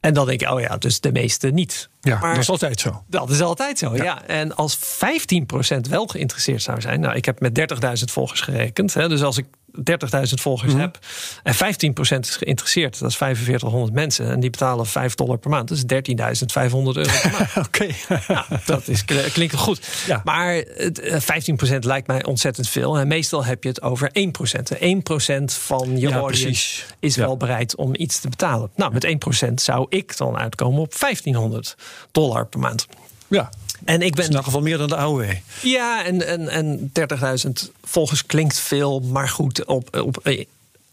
En 0.00 0.14
dan 0.14 0.26
denk 0.26 0.40
je, 0.40 0.52
oh 0.52 0.60
ja, 0.60 0.76
dus 0.76 1.00
de 1.00 1.12
meeste 1.12 1.48
niet. 1.48 1.88
Ja, 2.00 2.18
maar 2.18 2.30
dat 2.30 2.42
is 2.42 2.48
altijd 2.48 2.80
zo. 2.80 3.04
Dat 3.08 3.30
is 3.30 3.40
altijd 3.40 3.78
zo, 3.78 3.96
ja. 3.96 4.22
En 4.26 4.56
als 4.56 4.78
15% 4.78 4.80
wel 5.88 6.06
geïnteresseerd 6.06 6.62
zou 6.62 6.80
zijn... 6.80 7.00
nou, 7.00 7.16
ik 7.16 7.24
heb 7.24 7.40
met 7.40 7.72
30.000 7.98 8.04
volgers 8.04 8.40
gerekend. 8.40 8.94
Hè, 8.94 9.08
dus 9.08 9.22
als 9.22 9.38
ik 9.38 9.46
30.000 9.46 9.92
volgers 10.34 10.72
mm 10.72 10.80
heb 10.80 10.98
en 11.46 11.54
15% 11.54 11.58
is 12.20 12.36
geïnteresseerd, 12.36 12.98
dat 12.98 13.10
is 13.10 13.16
4500 13.16 13.92
mensen 13.92 14.30
en 14.30 14.40
die 14.40 14.50
betalen 14.50 14.86
5 14.86 15.14
dollar 15.14 15.38
per 15.38 15.50
maand, 15.50 15.68
dus 15.68 15.82
13.500 15.82 15.88
euro 16.70 16.92
per 16.92 17.30
maand. 17.32 17.56
Oké, 17.66 17.88
nou, 18.28 18.44
dat 18.64 18.88
is, 18.88 19.04
klinkt 19.32 19.54
goed. 19.54 19.88
Ja. 20.06 20.20
Maar 20.24 20.64
15% 20.64 20.66
eh, 20.68 21.76
lijkt 21.80 22.06
mij 22.06 22.24
ontzettend 22.24 22.68
veel 22.68 22.98
en 22.98 23.08
meestal 23.08 23.44
heb 23.44 23.62
je 23.62 23.68
het 23.68 23.82
over 23.82 24.10
1%. 24.10 24.12
1% 24.78 25.44
van 25.44 25.98
je 25.98 26.08
ja, 26.08 26.16
audience 26.16 26.82
is 27.00 27.16
wel 27.16 27.36
bereid 27.36 27.76
om 27.76 27.94
iets 27.94 28.20
te 28.20 28.28
betalen. 28.28 28.70
Nou, 28.76 28.92
met 28.92 29.16
1% 29.50 29.54
zou 29.54 29.86
ik 29.88 30.16
dan 30.16 30.36
uitkomen 30.36 30.80
op 30.80 30.98
1500 30.98 31.76
dollar 32.12 32.46
per 32.46 32.60
maand. 32.60 32.86
Ja, 33.28 33.50
en 33.84 34.02
ik 34.02 34.14
ben. 34.14 34.24
in 34.24 34.34
elk 34.34 34.44
geval 34.44 34.60
meer 34.60 34.78
dan 34.78 34.88
de 34.88 34.96
AOW. 34.96 35.24
Ja, 35.62 36.04
en, 36.04 36.26
en, 36.26 36.48
en 36.48 36.92
30.000 37.46 37.70
volgers 37.84 38.26
klinkt 38.26 38.58
veel, 38.58 39.00
maar 39.00 39.28
goed, 39.28 39.64
op, 39.64 39.96
op, 39.96 40.22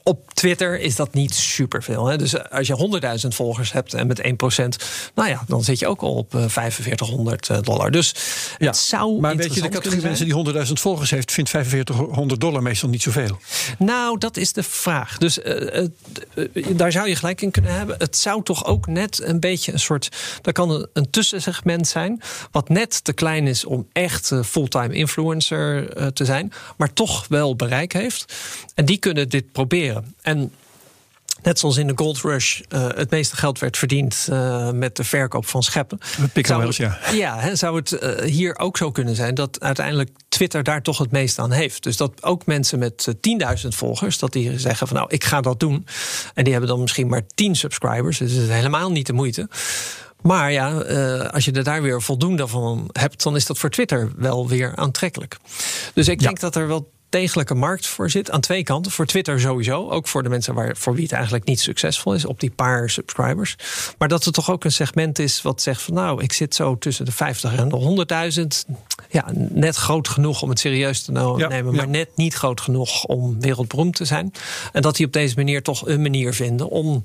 op 0.04 0.33
Twitter 0.34 0.80
is 0.80 0.96
dat 0.96 1.14
niet 1.14 1.36
superveel. 1.36 2.06
Hè? 2.06 2.18
Dus 2.18 2.50
als 2.50 2.68
je 2.68 3.00
100.000 3.22 3.28
volgers 3.28 3.72
hebt 3.72 3.94
en 3.94 4.08
met 4.08 4.22
1%, 4.22 4.26
nou 5.16 5.30
ja, 5.30 5.44
dan 5.48 5.64
zit 5.64 5.80
je 5.80 5.88
ook 5.88 6.02
al 6.02 6.14
op 6.14 6.36
4500 6.48 7.50
eh, 7.50 7.58
dollar. 7.62 7.92
Dus 7.92 8.16
ja, 8.58 8.66
het 8.66 8.78
zou. 8.78 9.20
Maar 9.20 9.36
weet 9.36 9.54
je, 9.54 9.62
de 9.62 9.70
categorie 9.70 10.04
mensen 10.04 10.26
die 10.26 10.66
100.000 10.68 10.72
volgers 10.74 11.10
heeft, 11.10 11.32
vindt 11.32 11.50
4500 11.50 12.40
dollar 12.40 12.62
meestal 12.62 12.90
niet 12.90 13.02
zoveel. 13.02 13.40
Nou, 13.78 14.18
dat 14.18 14.38
is 14.38 14.54
de 14.54 14.64
vraag. 14.64 15.18
Dus 15.18 15.38
uh, 15.38 15.88
uh, 16.34 16.66
daar 16.76 16.92
zou 16.92 17.08
je 17.08 17.16
gelijk 17.16 17.42
in 17.42 17.52
kunnen 17.52 17.74
hebben. 17.74 17.96
Het 17.98 18.18
zou 18.18 18.44
toch 18.44 18.66
ook 18.66 18.88
net 18.88 19.22
een 19.24 19.40
beetje 19.40 19.74
een 19.74 19.80
soort. 19.80 20.10
Dat 20.42 20.54
kan 20.54 20.70
een, 20.70 20.88
een 20.94 21.10
tussensegment 21.10 21.88
zijn, 21.88 22.22
wat 22.52 22.70
net 22.70 23.04
te 23.04 23.14
klein 23.14 23.48
is 23.48 23.66
om 23.66 23.88
echt 23.92 24.32
fulltime 24.46 24.94
influencer 24.94 25.94
te 26.14 26.26
zijn, 26.26 26.52
maar 26.78 26.94
toch 26.94 27.28
wel 27.28 27.56
bereik 27.56 27.94
heeft. 27.94 28.34
En 28.76 28.86
die 28.86 28.98
kunnen 28.98 29.30
dit 29.30 29.52
proberen. 29.52 30.16
En 30.24 30.52
Net 31.44 31.60
zoals 31.60 31.78
in 31.78 31.88
de 31.88 31.94
Gold 31.96 32.22
Rush 32.22 32.62
uh, 32.70 32.88
het 32.96 33.10
meeste 33.10 33.36
geld 33.36 33.60
werd 33.60 33.78
verdiend 33.78 34.28
uh, 34.30 34.72
met 34.72 34.96
de 34.96 35.04
verkoop 35.04 35.46
van 35.46 35.64
scheppen. 35.64 35.98
Ja. 36.78 37.00
Ja, 37.14 37.56
zou 37.56 37.76
het 37.76 37.92
uh, 37.92 38.32
hier 38.32 38.58
ook 38.58 38.78
zo 38.78 38.92
kunnen 38.92 39.16
zijn 39.16 39.36
dat 39.36 39.60
uiteindelijk 39.62 40.10
Twitter 40.30 40.64
daar 40.64 40.82
toch 40.82 40.98
het 40.98 41.12
meest 41.12 41.40
aan 41.40 41.52
heeft. 41.52 41.84
Dus 41.84 41.98
dat 41.98 42.24
ook 42.24 42.46
mensen 42.46 42.80
met 42.80 43.16
10.000 43.62 43.68
volgers, 43.68 44.18
dat 44.18 44.32
die 44.32 44.60
zeggen 44.60 44.88
van 44.88 44.98
nou, 44.98 45.10
ik 45.12 45.24
ga 45.24 45.42
dat 45.42 45.60
doen. 45.60 45.86
En 46.34 46.44
die 46.44 46.52
hebben 46.52 46.70
dan 46.70 46.82
misschien 46.82 47.08
maar 47.08 47.22
10 47.36 47.56
subscribers. 47.56 48.18
Dus 48.18 48.32
het 48.32 48.42
is 48.42 48.50
helemaal 48.50 48.92
niet 48.92 49.08
de 49.08 49.14
moeite. 49.14 49.50
Maar 50.22 50.52
ja, 50.52 50.72
als 51.22 51.46
je 51.46 51.52
er 51.52 51.64
daar 51.64 51.82
weer 51.82 52.02
voldoende 52.02 52.48
van 52.48 52.90
hebt, 52.92 53.24
dan 53.24 53.36
is 53.36 53.46
dat 53.46 53.58
voor 53.58 53.70
Twitter 53.70 54.12
wel 54.16 54.48
weer 54.48 54.76
aantrekkelijk. 54.76 55.38
Dus 55.94 56.08
ik 56.08 56.20
denk 56.20 56.40
dat 56.40 56.56
er 56.56 56.68
wel 56.68 56.92
degelijke 57.14 57.54
markt 57.54 57.88
voor 57.88 58.10
zit. 58.10 58.32
Aan 58.32 58.42
twee 58.42 58.64
kanten. 58.64 58.92
Voor 58.92 59.06
Twitter 59.06 59.40
sowieso. 59.40 59.90
Ook 59.90 60.08
voor 60.08 60.24
de 60.24 60.30
mensen 60.30 60.54
waar, 60.54 60.76
voor 60.78 60.94
wie 60.94 61.04
het 61.04 61.12
eigenlijk 61.12 61.46
niet 61.46 61.60
succesvol 61.60 62.14
is. 62.14 62.26
Op 62.26 62.40
die 62.40 62.52
paar 62.52 62.90
subscribers. 62.90 63.56
Maar 63.98 64.08
dat 64.08 64.26
er 64.26 64.32
toch 64.32 64.52
ook 64.52 64.64
een 64.64 64.72
segment 64.72 65.20
is 65.20 65.42
wat 65.42 65.62
zegt 65.62 65.82
van 65.82 65.94
nou, 65.94 66.24
ik 66.24 66.34
zit 66.34 66.56
zo 66.56 66.78
tussen 66.78 67.06
de 67.06 67.12
50 67.12 67.56
en 67.56 67.70
de 67.70 68.66
100.000. 68.68 68.74
Ja, 69.14 69.26
net 69.50 69.76
groot 69.76 70.08
genoeg 70.08 70.42
om 70.42 70.50
het 70.50 70.60
serieus 70.60 71.02
te 71.02 71.12
nemen. 71.12 71.76
maar 71.76 71.88
net 71.88 72.10
niet 72.16 72.34
groot 72.34 72.62
genoeg 72.62 73.06
om 73.06 73.40
wereldberoemd 73.40 73.96
te 73.96 74.06
zijn. 74.06 74.32
En 74.72 74.82
dat 74.82 74.96
die 74.96 75.06
op 75.06 75.14
deze 75.14 75.36
manier 75.36 75.64
toch 75.64 75.88
een 75.88 76.02
manier 76.02 76.34
vinden 76.34 76.70
om, 76.70 77.02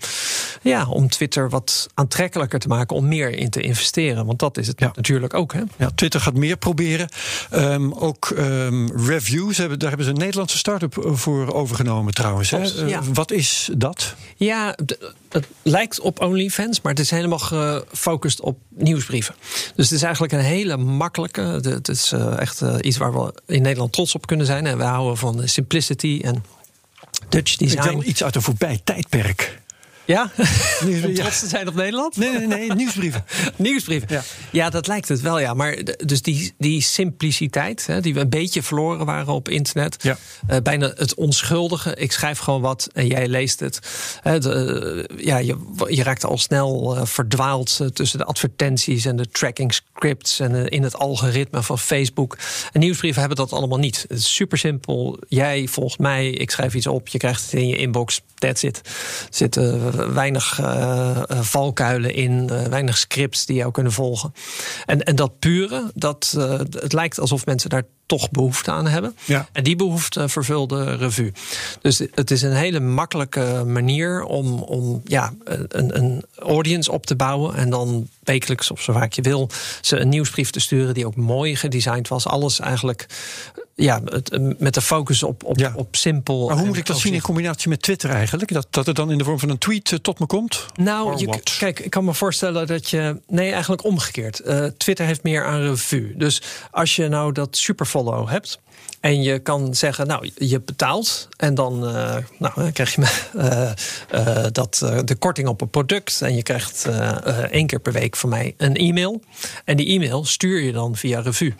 ja, 0.62 0.86
om 0.88 1.08
Twitter 1.08 1.50
wat 1.50 1.88
aantrekkelijker 1.94 2.58
te 2.58 2.68
maken. 2.68 2.96
Om 2.96 3.08
meer 3.08 3.30
in 3.30 3.50
te 3.50 3.60
investeren. 3.60 4.26
Want 4.26 4.38
dat 4.38 4.58
is 4.58 4.66
het 4.66 4.80
natuurlijk 4.80 5.34
ook. 5.34 5.52
Hè? 5.52 5.60
Ja, 5.76 5.90
Twitter 5.94 6.20
gaat 6.20 6.34
meer 6.34 6.56
proberen. 6.56 7.08
Um, 7.54 7.92
ook 7.92 8.32
um, 8.38 9.06
reviews 9.06 9.56
hebben 9.56 9.78
daar 9.78 9.88
hebben 9.88 10.06
ze 10.06 10.12
een 10.12 10.18
Nederlandse 10.18 10.58
start-up 10.58 10.98
eh, 10.98 11.12
voor 11.14 11.52
overgenomen 11.52 12.14
trouwens. 12.14 12.50
Hè? 12.50 12.86
Eh, 12.86 12.98
wat 13.12 13.30
is 13.30 13.70
dat? 13.76 14.14
Ja, 14.36 14.76
het 15.28 15.46
lijkt 15.62 16.00
op 16.00 16.20
OnlyFans, 16.20 16.80
maar 16.80 16.92
het 16.92 17.00
is 17.00 17.10
helemaal 17.10 17.38
gefocust 17.38 18.40
op 18.40 18.58
nieuwsbrieven. 18.68 19.34
Dus 19.74 19.84
het 19.84 19.94
is 19.98 20.02
eigenlijk 20.02 20.32
een 20.32 20.38
hele 20.38 20.76
makkelijke. 20.76 21.40
Het 21.40 21.88
is 21.88 22.12
eh, 22.12 22.38
echt 22.38 22.62
iets 22.80 22.96
waar 22.96 23.12
we 23.12 23.34
in 23.46 23.62
Nederland 23.62 23.92
trots 23.92 24.14
op 24.14 24.26
kunnen 24.26 24.46
zijn. 24.46 24.66
En 24.66 24.78
we 24.78 24.84
houden 24.84 25.16
van 25.16 25.48
simplicity 25.48 26.20
en 26.24 26.44
Dutch 27.28 27.56
design. 27.56 27.82
Wel 27.82 28.04
iets 28.04 28.24
uit 28.24 28.34
een 28.34 28.42
voorbij 28.42 28.80
tijdperk. 28.84 29.60
Ja? 30.04 30.30
Om 31.04 31.14
trots 31.14 31.40
te 31.40 31.46
zijn 31.46 31.68
op 31.68 31.74
Nederland? 31.74 32.16
Nee, 32.16 32.32
nee, 32.32 32.46
nee, 32.46 32.74
nieuwsbrieven. 32.74 33.24
nieuwsbrieven. 33.56 34.08
Ja. 34.10 34.22
Ja, 34.52 34.70
dat 34.70 34.86
lijkt 34.86 35.08
het 35.08 35.20
wel, 35.20 35.38
ja. 35.38 35.54
Maar 35.54 35.78
dus 36.04 36.22
die, 36.22 36.52
die 36.58 36.82
simpliciteit, 36.82 37.86
hè, 37.86 38.00
die 38.00 38.14
we 38.14 38.20
een 38.20 38.28
beetje 38.28 38.62
verloren 38.62 39.06
waren 39.06 39.34
op 39.34 39.48
internet. 39.48 40.02
Ja. 40.02 40.18
Uh, 40.50 40.56
bijna 40.62 40.92
het 40.94 41.14
onschuldige. 41.14 41.94
Ik 41.94 42.12
schrijf 42.12 42.38
gewoon 42.38 42.60
wat 42.60 42.88
en 42.92 43.06
jij 43.06 43.28
leest 43.28 43.60
het. 43.60 43.78
De, 44.22 45.08
ja, 45.16 45.38
je, 45.38 45.56
je 45.88 46.02
raakt 46.02 46.24
al 46.24 46.38
snel 46.38 46.96
uh, 46.96 47.04
verdwaald 47.04 47.80
tussen 47.92 48.18
de 48.18 48.24
advertenties 48.24 49.04
en 49.04 49.16
de 49.16 49.28
tracking 49.28 49.74
scripts 49.74 50.40
en 50.40 50.68
in 50.68 50.82
het 50.82 50.96
algoritme 50.96 51.62
van 51.62 51.78
Facebook. 51.78 52.38
En 52.72 52.80
nieuwsbrieven 52.80 53.20
hebben 53.20 53.38
dat 53.38 53.52
allemaal 53.52 53.78
niet. 53.78 54.04
Het 54.08 54.18
is 54.18 54.34
super 54.34 54.58
simpel. 54.58 55.18
Jij 55.28 55.66
volgt 55.66 55.98
mij, 55.98 56.30
ik 56.30 56.50
schrijf 56.50 56.74
iets 56.74 56.86
op, 56.86 57.08
je 57.08 57.18
krijgt 57.18 57.42
het 57.42 57.52
in 57.52 57.68
je 57.68 57.76
inbox. 57.76 58.20
That's 58.34 58.62
it. 58.62 58.76
Er 58.76 58.92
zitten 59.30 60.14
weinig 60.14 60.60
valkuilen 61.28 62.14
in, 62.14 62.46
weinig 62.70 62.98
scripts 62.98 63.46
die 63.46 63.56
jou 63.56 63.70
kunnen 63.70 63.92
volgen. 63.92 64.32
En, 64.86 65.02
en 65.02 65.16
dat 65.16 65.38
pure, 65.38 65.90
dat, 65.94 66.34
het 66.70 66.92
lijkt 66.92 67.20
alsof 67.20 67.46
mensen 67.46 67.70
daar 67.70 67.84
toch 68.08 68.30
behoefte 68.30 68.70
aan 68.70 68.86
hebben. 68.86 69.16
Ja. 69.24 69.48
En 69.52 69.64
die 69.64 69.76
behoefte 69.76 70.28
vervulde 70.28 70.96
revue. 70.96 71.32
Dus 71.80 71.98
het 72.14 72.30
is 72.30 72.42
een 72.42 72.56
hele 72.56 72.80
makkelijke 72.80 73.64
manier 73.66 74.22
om, 74.22 74.62
om 74.62 75.00
ja, 75.04 75.32
een, 75.44 75.96
een 75.96 76.24
audience 76.38 76.92
op 76.92 77.06
te 77.06 77.16
bouwen. 77.16 77.54
En 77.54 77.70
dan 77.70 78.08
wekelijks 78.22 78.70
of 78.70 78.80
zo 78.80 78.92
vaak 78.92 79.12
je 79.12 79.22
wil, 79.22 79.50
ze 79.80 79.96
een 79.96 80.08
nieuwsbrief 80.08 80.50
te 80.50 80.60
sturen 80.60 80.94
die 80.94 81.06
ook 81.06 81.16
mooi 81.16 81.56
gedesigned 81.56 82.08
was. 82.08 82.26
Alles 82.26 82.60
eigenlijk 82.60 83.06
ja, 83.78 84.00
het, 84.04 84.60
met 84.60 84.74
de 84.74 84.80
focus 84.80 85.22
op, 85.22 85.44
op, 85.44 85.72
op 85.74 85.96
simpel. 85.96 86.46
Maar 86.46 86.56
hoe 86.56 86.66
moet 86.66 86.76
ik 86.76 86.86
dat 86.86 86.98
zien 86.98 87.14
in 87.14 87.20
combinatie 87.20 87.68
met 87.68 87.82
Twitter 87.82 88.10
eigenlijk? 88.10 88.52
Dat, 88.52 88.66
dat 88.70 88.86
het 88.86 88.96
dan 88.96 89.10
in 89.10 89.18
de 89.18 89.24
vorm 89.24 89.38
van 89.38 89.50
een 89.50 89.58
tweet 89.58 89.92
eh, 89.92 89.98
tot 89.98 90.18
me 90.18 90.26
komt? 90.26 90.66
Nou, 90.74 91.18
je, 91.18 91.40
kijk, 91.58 91.80
ik 91.80 91.90
kan 91.90 92.04
me 92.04 92.14
voorstellen 92.14 92.66
dat 92.66 92.90
je. 92.90 93.20
Nee, 93.26 93.52
eigenlijk 93.52 93.84
omgekeerd. 93.84 94.40
Uh, 94.46 94.64
Twitter 94.64 95.06
heeft 95.06 95.22
meer 95.22 95.44
aan 95.44 95.60
revue. 95.60 96.16
Dus 96.16 96.42
als 96.70 96.96
je 96.96 97.08
nou 97.08 97.32
dat 97.32 97.56
hebt. 98.06 98.58
En 99.00 99.22
je 99.22 99.38
kan 99.38 99.74
zeggen, 99.74 100.06
nou, 100.06 100.30
je 100.36 100.60
betaalt 100.60 101.28
en 101.36 101.54
dan, 101.54 101.88
uh, 101.88 102.16
nou, 102.38 102.70
krijg 102.70 102.94
je 102.94 103.28
uh, 103.36 103.70
uh, 104.26 104.46
dat, 104.52 104.90
de 105.04 105.14
korting 105.14 105.48
op 105.48 105.60
een 105.60 105.70
product. 105.70 106.22
En 106.22 106.34
je 106.34 106.42
krijgt 106.42 106.88
één 107.50 107.66
keer 107.66 107.80
per 107.80 107.92
week 107.92 108.16
van 108.16 108.28
mij 108.28 108.54
een 108.56 108.76
e-mail. 108.76 109.20
En 109.64 109.76
die 109.76 109.86
e-mail 109.86 110.24
stuur 110.24 110.60
je 110.60 110.72
dan 110.72 110.96
via 110.96 111.20
Revue. 111.20 111.54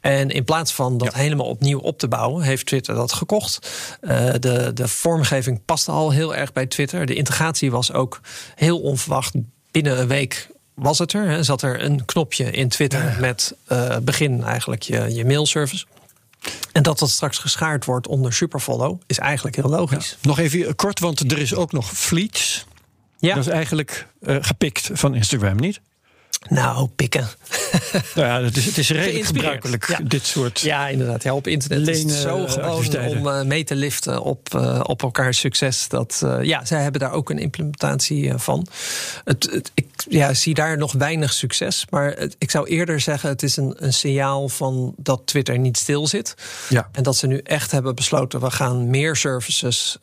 En 0.00 0.30
in 0.30 0.44
plaats 0.44 0.72
van 0.72 0.98
dat 0.98 1.14
helemaal 1.14 1.46
opnieuw 1.46 1.78
op 1.78 1.98
te 1.98 2.08
bouwen, 2.08 2.42
heeft 2.42 2.66
Twitter 2.66 2.94
dat 2.94 3.12
gekocht. 3.12 3.70
de, 4.40 4.70
de 4.74 4.88
vormgeving 4.88 5.64
paste 5.64 5.90
al 5.90 6.10
heel 6.10 6.34
erg 6.34 6.52
bij 6.52 6.66
Twitter. 6.66 7.06
De 7.06 7.14
integratie 7.14 7.70
was 7.70 7.92
ook 7.92 8.20
heel 8.54 8.80
onverwacht. 8.80 9.34
Binnen 9.70 10.00
een 10.00 10.08
week 10.08 10.49
was 10.82 10.98
het 10.98 11.12
er. 11.12 11.28
Hè, 11.28 11.42
zat 11.42 11.62
er 11.62 11.84
een 11.84 12.04
knopje 12.04 12.50
in 12.50 12.68
Twitter 12.68 13.16
met 13.20 13.54
begin 14.02 14.42
eigenlijk 14.44 14.82
je, 14.82 15.14
je 15.14 15.24
mailservice. 15.24 15.84
En 16.72 16.82
dat 16.82 16.98
dat 16.98 17.10
straks 17.10 17.38
geschaard 17.38 17.84
wordt 17.84 18.06
onder 18.06 18.32
Superfollow 18.32 19.00
is 19.06 19.18
eigenlijk 19.18 19.56
heel 19.56 19.68
logisch. 19.68 20.16
Nog 20.22 20.38
even 20.38 20.74
kort, 20.74 21.00
want 21.00 21.32
er 21.32 21.38
is 21.38 21.54
ook 21.54 21.72
nog 21.72 21.90
Fleets. 21.90 22.66
Ja. 23.18 23.34
Dat 23.34 23.46
is 23.46 23.52
eigenlijk 23.52 24.06
uh, 24.20 24.36
gepikt 24.40 24.90
van 24.92 25.14
Instagram, 25.14 25.56
niet? 25.56 25.80
Nou, 26.48 26.88
pikken. 26.88 27.28
Nou 28.14 28.26
ja, 28.26 28.42
het 28.42 28.56
is, 28.56 28.64
het 28.66 28.78
is 28.78 28.90
redelijk 28.90 29.26
gebruikelijk, 29.26 29.98
dit 30.10 30.26
soort. 30.26 30.60
Ja, 30.60 30.88
inderdaad. 30.88 31.22
Ja, 31.22 31.34
op 31.34 31.46
internet 31.46 31.88
is 31.88 32.02
het 32.02 32.12
zo 32.12 32.46
gewoon 32.46 33.06
om 33.06 33.26
uh, 33.26 33.42
mee 33.42 33.64
te 33.64 33.74
liften 33.74 34.22
op, 34.22 34.54
uh, 34.54 34.80
op 34.82 35.02
elkaars 35.02 35.38
succes. 35.38 35.88
Dat, 35.88 36.20
uh, 36.24 36.42
ja, 36.42 36.64
zij 36.64 36.82
hebben 36.82 37.00
daar 37.00 37.12
ook 37.12 37.30
een 37.30 37.38
implementatie 37.38 38.32
van. 38.36 38.66
Het, 39.24 39.48
het, 39.52 39.70
ik 39.74 39.86
ja, 40.08 40.34
zie 40.34 40.54
daar 40.54 40.78
nog 40.78 40.92
weinig 40.92 41.32
succes. 41.32 41.86
Maar 41.90 42.12
het, 42.12 42.36
ik 42.38 42.50
zou 42.50 42.68
eerder 42.68 43.00
zeggen: 43.00 43.28
het 43.28 43.42
is 43.42 43.56
een, 43.56 43.74
een 43.76 43.92
signaal 43.92 44.48
van 44.48 44.94
dat 44.96 45.22
Twitter 45.24 45.58
niet 45.58 45.76
stil 45.76 46.06
zit. 46.06 46.34
Ja. 46.68 46.88
En 46.92 47.02
dat 47.02 47.16
ze 47.16 47.26
nu 47.26 47.38
echt 47.38 47.70
hebben 47.70 47.94
besloten: 47.94 48.40
we 48.40 48.50
gaan 48.50 48.90
meer 48.90 49.16
services 49.16 49.96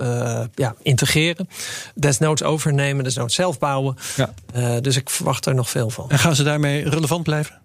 ja, 0.56 0.76
integreren. 0.82 1.50
Desnoods 1.96 2.44
overnemen, 2.44 3.04
desnoods 3.04 3.36
zelf 3.36 3.60
bouwen. 3.60 3.96
Ja. 4.16 4.80
dus 4.80 4.96
ik 4.96 5.10
verwacht 5.10 5.46
er 5.46 5.56
nog 5.56 5.70
veel 5.70 5.90
van. 5.90 6.10
En 6.10 6.20
gaan 6.20 6.36
ze 6.36 6.44
daarmee 6.44 6.90
relevant 6.90 7.24
blijven? 7.24 7.56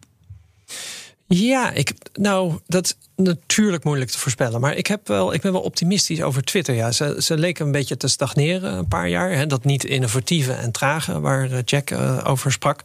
Ja, 1.35 1.71
ik, 1.71 1.93
nou, 2.13 2.59
dat 2.67 2.85
is 2.85 2.95
natuurlijk 3.17 3.85
moeilijk 3.85 4.11
te 4.11 4.19
voorspellen. 4.19 4.61
Maar 4.61 4.77
ik, 4.77 4.87
heb 4.87 5.09
wel, 5.09 5.35
ik 5.35 5.41
ben 5.41 5.53
wel 5.53 5.61
optimistisch 5.61 6.23
over 6.23 6.43
Twitter. 6.43 6.75
Ja. 6.75 6.93
Ze, 6.93 7.17
ze 7.19 7.39
leken 7.39 7.67
een 7.67 7.73
beetje 7.73 7.97
te 7.97 8.09
stagneren 8.09 8.73
een 8.73 8.89
paar 8.89 9.09
jaar. 9.09 9.31
Hè. 9.31 9.47
Dat 9.47 9.65
niet 9.65 9.85
innovatieve 9.85 10.53
en 10.53 10.73
trage, 10.73 11.21
waar 11.21 11.51
eh, 11.51 11.59
Jack 11.65 11.91
uh, 11.91 12.21
over 12.25 12.53
sprak. 12.53 12.83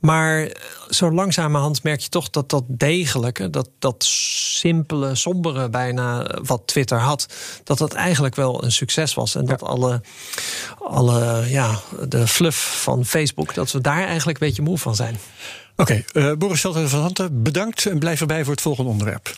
Maar 0.00 0.42
eh, 0.42 0.50
zo 0.88 1.10
langzamerhand 1.10 1.82
merk 1.82 2.00
je 2.00 2.08
toch 2.08 2.30
dat 2.30 2.50
dat 2.50 2.64
degelijke, 2.68 3.50
dat, 3.50 3.68
dat 3.78 4.04
simpele, 4.04 5.14
sombere 5.14 5.68
bijna 5.68 6.38
wat 6.42 6.66
Twitter 6.66 6.98
had, 6.98 7.26
dat 7.64 7.78
dat 7.78 7.92
eigenlijk 7.92 8.34
wel 8.34 8.64
een 8.64 8.72
succes 8.72 9.14
was. 9.14 9.34
En 9.34 9.44
dat 9.44 9.62
alle, 9.62 10.00
alle 10.78 11.44
ja, 11.48 11.80
de 12.08 12.26
fluff 12.26 12.82
van 12.82 13.04
Facebook, 13.04 13.54
dat 13.54 13.72
we 13.72 13.80
daar 13.80 14.06
eigenlijk 14.06 14.40
een 14.40 14.46
beetje 14.46 14.62
moe 14.62 14.78
van 14.78 14.94
zijn. 14.94 15.18
Oké, 15.76 16.04
okay, 16.12 16.30
uh, 16.30 16.36
Boris 16.36 16.60
Veldhuis 16.60 16.90
van 16.90 17.00
Hanten, 17.00 17.42
bedankt 17.42 17.86
en 17.86 17.98
blijf 17.98 18.20
erbij 18.20 18.42
voor 18.42 18.52
het 18.52 18.60
volgende 18.60 18.90
onderwerp. 18.90 19.36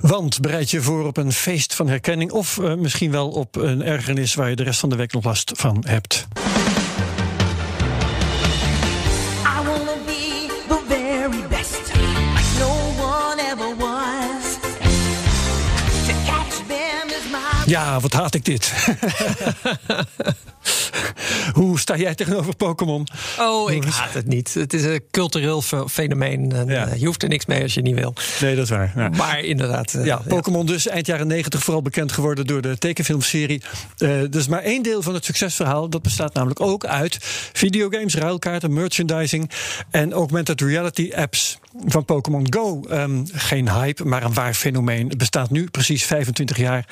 Want 0.00 0.40
bereid 0.40 0.70
je 0.70 0.82
voor 0.82 1.06
op 1.06 1.16
een 1.16 1.32
feest 1.32 1.74
van 1.74 1.88
herkenning 1.88 2.30
of 2.30 2.56
uh, 2.56 2.74
misschien 2.74 3.10
wel 3.10 3.28
op 3.28 3.56
een 3.56 3.82
ergernis 3.82 4.34
waar 4.34 4.50
je 4.50 4.56
de 4.56 4.62
rest 4.62 4.80
van 4.80 4.88
de 4.88 4.96
week 4.96 5.12
nog 5.12 5.24
last 5.24 5.52
van 5.54 5.84
hebt. 5.86 6.26
Ja, 17.66 18.00
wat 18.00 18.12
haat 18.12 18.34
ik 18.34 18.44
dit. 18.44 18.72
Hoe 21.52 21.78
sta 21.78 21.96
jij 21.96 22.14
tegenover 22.14 22.56
Pokémon? 22.56 23.06
Oh, 23.38 23.70
ik 23.70 23.84
haat 23.84 24.14
het 24.14 24.26
niet. 24.26 24.54
Het 24.54 24.72
is 24.72 24.84
een 24.84 25.02
cultureel 25.10 25.62
fenomeen. 25.88 26.52
En, 26.52 26.66
ja. 26.66 26.86
Eh, 26.86 27.00
je 27.00 27.06
hoeft 27.06 27.22
er 27.22 27.28
niks 27.28 27.46
mee 27.46 27.62
als 27.62 27.74
je 27.74 27.82
niet 27.82 27.94
wil. 27.94 28.14
Nee, 28.40 28.54
dat 28.54 28.64
is 28.64 28.70
waar. 28.70 28.92
Ja. 28.96 29.08
Maar 29.08 29.40
inderdaad. 29.40 29.94
Uh, 29.94 30.04
ja, 30.04 30.22
Pokémon 30.28 30.66
dus 30.66 30.88
eind 30.88 31.06
jaren 31.06 31.26
negentig 31.26 31.62
vooral 31.62 31.82
bekend 31.82 32.12
geworden 32.12 32.46
door 32.46 32.62
de 32.62 32.78
tekenfilmserie. 32.78 33.62
Uh, 33.98 34.20
dus 34.30 34.48
maar 34.48 34.62
één 34.62 34.82
deel 34.82 35.02
van 35.02 35.14
het 35.14 35.24
succesverhaal. 35.24 35.88
Dat 35.88 36.02
bestaat 36.02 36.34
namelijk 36.34 36.60
ook 36.60 36.84
uit 36.84 37.16
videogames, 37.52 38.14
ruilkaarten, 38.14 38.72
merchandising 38.72 39.50
en 39.90 40.12
augmented 40.12 40.60
reality 40.60 41.12
apps 41.14 41.58
van 41.86 42.04
Pokémon 42.04 42.46
Go. 42.52 42.82
Um, 42.90 43.24
geen 43.32 43.70
hype, 43.70 44.04
maar 44.04 44.22
een 44.22 44.34
waar 44.34 44.54
fenomeen. 44.54 45.08
Het 45.08 45.18
bestaat 45.18 45.50
nu 45.50 45.66
precies 45.70 46.04
25 46.04 46.56
jaar. 46.56 46.86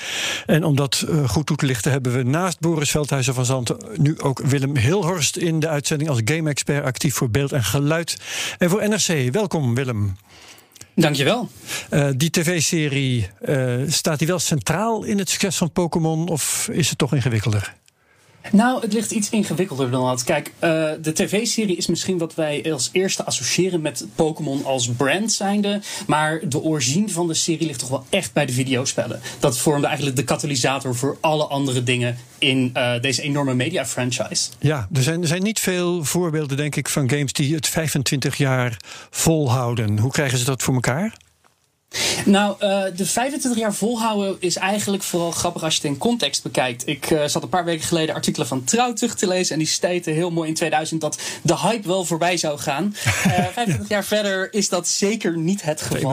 En 0.46 0.64
om 0.64 0.76
dat 0.76 1.04
uh, 1.08 1.28
goed 1.28 1.46
toe 1.46 1.56
te 1.56 1.66
lichten, 1.66 1.90
hebben 1.90 2.12
we 2.12 2.22
naast 2.22 2.60
Boris 2.60 2.90
Veldhuizen 2.90 3.34
van 3.34 3.44
Zanten 3.44 3.76
nu 3.96 4.20
ook 4.20 4.38
Willem 4.38 4.76
Hilhorst 4.76 5.36
in 5.36 5.60
de 5.60 5.68
uitzending 5.68 6.10
als 6.10 6.20
game-expert 6.24 6.84
actief 6.84 7.14
voor 7.14 7.30
beeld 7.30 7.52
en 7.52 7.64
geluid. 7.64 8.16
En 8.58 8.70
voor 8.70 8.88
NRC. 8.88 9.32
Welkom, 9.32 9.74
Willem. 9.74 10.16
Dankjewel. 10.94 11.48
Uh, 11.90 12.08
die 12.16 12.30
tv-serie, 12.30 13.28
uh, 13.42 13.74
staat 13.86 14.18
die 14.18 14.28
wel 14.28 14.38
centraal 14.38 15.04
in 15.04 15.18
het 15.18 15.30
succes 15.30 15.56
van 15.56 15.72
Pokémon 15.72 16.28
of 16.28 16.68
is 16.72 16.88
het 16.88 16.98
toch 16.98 17.14
ingewikkelder? 17.14 17.74
Nou, 18.52 18.80
het 18.80 18.92
ligt 18.92 19.10
iets 19.10 19.30
ingewikkelder 19.30 19.90
dan 19.90 20.04
dat. 20.04 20.24
Kijk, 20.24 20.52
uh, 20.54 20.90
de 21.02 21.12
tv-serie 21.12 21.76
is 21.76 21.86
misschien 21.86 22.18
wat 22.18 22.34
wij 22.34 22.72
als 22.72 22.88
eerste 22.92 23.24
associëren 23.24 23.80
met 23.80 24.06
Pokémon 24.14 24.64
als 24.64 24.88
brand 24.88 25.32
zijnde. 25.32 25.80
Maar 26.06 26.40
de 26.48 26.62
origine 26.62 27.08
van 27.08 27.26
de 27.26 27.34
serie 27.34 27.66
ligt 27.66 27.78
toch 27.78 27.88
wel 27.88 28.04
echt 28.08 28.32
bij 28.32 28.46
de 28.46 28.52
videospellen. 28.52 29.20
Dat 29.38 29.58
vormde 29.58 29.86
eigenlijk 29.86 30.16
de 30.16 30.24
katalysator 30.24 30.96
voor 30.96 31.16
alle 31.20 31.44
andere 31.44 31.82
dingen 31.82 32.16
in 32.38 32.70
uh, 32.76 33.00
deze 33.00 33.22
enorme 33.22 33.54
media-franchise. 33.54 34.50
Ja, 34.58 34.88
er 34.92 35.02
zijn, 35.02 35.22
er 35.22 35.28
zijn 35.28 35.42
niet 35.42 35.60
veel 35.60 36.04
voorbeelden, 36.04 36.56
denk 36.56 36.76
ik, 36.76 36.88
van 36.88 37.10
games 37.10 37.32
die 37.32 37.54
het 37.54 37.68
25 37.68 38.36
jaar 38.36 38.76
volhouden. 39.10 39.98
Hoe 39.98 40.10
krijgen 40.10 40.38
ze 40.38 40.44
dat 40.44 40.62
voor 40.62 40.74
elkaar? 40.74 41.16
Nou, 42.24 42.56
uh, 42.60 42.82
de 42.96 43.06
25 43.06 43.60
jaar 43.60 43.74
volhouden 43.74 44.36
is 44.40 44.56
eigenlijk 44.56 45.02
vooral 45.02 45.30
grappig 45.30 45.62
als 45.62 45.74
je 45.74 45.80
het 45.80 45.90
in 45.90 45.98
context 45.98 46.42
bekijkt. 46.42 46.86
Ik 46.86 47.10
uh, 47.10 47.24
zat 47.24 47.42
een 47.42 47.48
paar 47.48 47.64
weken 47.64 47.86
geleden 47.86 48.14
artikelen 48.14 48.46
van 48.46 48.64
Trouw 48.64 48.92
terug 48.92 49.14
te 49.14 49.28
lezen. 49.28 49.52
En 49.52 49.58
die 49.58 49.68
steten 49.68 50.12
heel 50.12 50.30
mooi 50.30 50.48
in 50.48 50.54
2000 50.54 51.00
dat 51.00 51.20
de 51.42 51.58
hype 51.58 51.88
wel 51.88 52.04
voorbij 52.04 52.36
zou 52.36 52.58
gaan. 52.58 52.94
Uh, 53.06 53.38
eh, 53.38 53.44
25 53.44 53.88
jaar 53.88 54.04
verder 54.04 54.52
is 54.52 54.68
dat 54.68 54.88
zeker 54.88 55.38
niet 55.38 55.62
het 55.62 55.80
geval. 55.80 56.10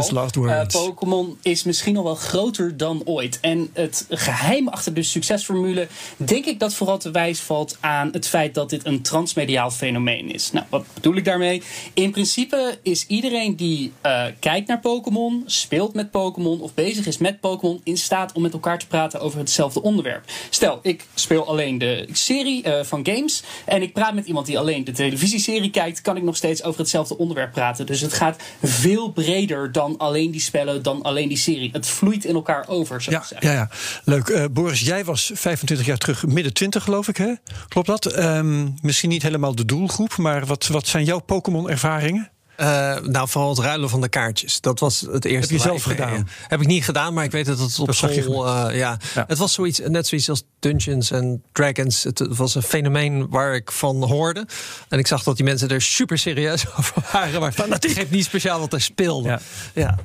Pokémon 0.72 1.38
is 1.42 1.64
misschien 1.64 1.94
nog 1.94 2.04
wel 2.04 2.16
groter 2.16 2.78
dan 2.78 3.02
ooit. 3.06 3.40
En 3.42 3.70
het 3.74 4.06
geheim 4.10 4.68
achter 4.68 4.94
de 4.94 5.04
succesformule, 5.04 5.88
denk 6.18 6.46
ik 6.46 6.60
dat 6.60 6.74
vooral 6.74 6.98
te 6.98 7.12
wijs 7.12 7.40
valt 7.40 7.78
aan 7.80 8.10
het 8.12 8.28
feit 8.28 8.54
dat 8.54 8.70
dit 8.70 8.86
een 8.86 9.02
transmediaal 9.02 9.72
fenomeen 9.72 10.34
is. 10.34 10.52
Nou, 10.52 10.66
wat 10.70 10.86
bedoel 10.94 11.16
ik 11.16 11.26
daarmee? 11.26 11.64
In 11.94 12.12
principe 12.12 12.80
is 12.82 13.06
iedereen 13.08 13.56
die 13.56 13.94
kijkt 14.40 14.68
naar 14.68 14.80
Pokémon 14.80 15.44
speelt 15.68 15.94
met 15.94 16.12
Pokémon 16.12 16.62
of 16.62 16.74
bezig 16.74 17.06
is 17.06 17.18
met 17.18 17.40
Pokémon 17.40 17.82
in 17.84 17.98
staat 17.98 18.32
om 18.32 18.42
met 18.42 18.54
elkaar 18.54 18.80
te 18.80 18.88
praten 18.88 19.20
over 19.20 19.40
hetzelfde 19.40 19.82
onderwerp. 19.82 20.24
Stel, 20.50 20.80
ik 20.82 21.06
speel 21.14 21.48
alleen 21.48 21.78
de 21.78 22.08
serie 22.12 22.68
uh, 22.68 22.84
van 22.84 23.06
games 23.06 23.44
en 23.66 23.82
ik 23.82 23.94
praat 23.94 24.14
met 24.14 24.26
iemand 24.26 24.46
die 24.46 24.60
alleen 24.60 24.84
de 24.84 24.92
televisieserie 24.92 25.70
kijkt, 25.70 26.02
kan 26.02 26.18
ik 26.18 26.24
nog 26.24 26.36
steeds 26.36 26.64
over 26.64 26.80
hetzelfde 26.80 27.18
onderwerp 27.18 27.52
praten. 27.52 27.86
Dus 27.86 28.02
het 28.02 28.14
gaat 28.14 28.42
veel 28.64 29.12
breder 29.12 29.72
dan 29.72 29.98
alleen 29.98 30.32
die 30.32 30.42
spellen, 30.42 30.84
dan 30.84 31.02
alleen 31.02 31.28
die 31.28 31.38
serie. 31.38 31.70
Het 31.72 31.88
vloeit 31.88 32.26
in 32.26 32.36
elkaar 32.36 32.68
over, 32.68 33.02
zo 33.02 33.12
ja, 33.12 33.24
Ja, 33.40 33.52
ja, 33.52 33.70
leuk. 34.04 34.28
Uh, 34.28 34.46
Boris, 34.52 34.80
jij 34.80 35.06
was 35.06 35.32
25 35.34 35.86
jaar 35.86 35.98
terug, 35.98 36.26
midden 36.26 36.54
20 36.54 36.84
geloof 36.84 37.08
ik, 37.08 37.18
hè? 37.18 37.34
Klopt 37.68 37.88
dat? 37.88 38.18
Um, 38.18 38.76
misschien 38.82 39.10
niet 39.10 39.24
helemaal 39.24 39.56
de 39.56 39.66
doelgroep, 39.66 40.18
maar 40.18 40.46
wat, 40.46 40.68
wat 40.68 40.88
zijn 40.88 41.04
jouw 41.04 41.20
Pokémon-ervaringen? 41.20 42.32
Uh, 42.58 43.00
nou, 43.00 43.28
vooral 43.30 43.50
het 43.50 43.60
ruilen 43.60 43.90
van 43.90 44.02
de 44.02 44.10
kaartjes. 44.10 44.62
Dat 44.62 44.80
was 44.80 45.02
het 45.12 45.26
eerste. 45.26 45.54
Heb 45.54 45.62
je 45.64 45.68
zelf 45.70 45.84
gedaan? 45.84 46.30
heb 46.48 46.62
ik 46.62 46.68
niet 46.68 46.84
gedaan, 46.84 47.14
maar 47.14 47.24
ik 47.24 47.32
weet 47.32 47.46
dat 47.46 47.60
het 47.60 47.80
op 47.80 47.86
dat 47.86 47.96
school. 47.96 48.48
Uh, 48.48 48.78
ja. 48.78 48.98
ja. 49.14 49.26
Het 49.28 49.38
was 49.38 49.54
zoiets, 49.54 49.82
net 49.86 50.08
zoiets 50.08 50.30
als 50.30 50.44
Dungeons 50.60 51.12
en 51.12 51.44
Dragons. 51.52 52.04
Het 52.04 52.28
was 52.30 52.56
een 52.56 52.62
fenomeen 52.62 53.30
waar 53.30 53.56
ik 53.56 53.72
van 53.72 54.04
hoorde. 54.04 54.48
En 54.90 55.00
ik 55.00 55.08
zag 55.08 55.24
dat 55.24 55.36
die 55.36 55.46
mensen 55.46 55.70
er 55.70 55.82
super 55.82 56.18
serieus 56.18 56.66
over 56.78 57.04
waren. 57.12 57.40
Maar 57.40 57.52
fanatiek. 57.52 57.92
geeft 57.92 58.12
niet 58.12 58.26
speciaal 58.26 58.60
wat 58.60 58.74
er 58.74 58.82
speelde. 58.82 59.30
Ja. 59.30 59.40
ja. 59.74 59.98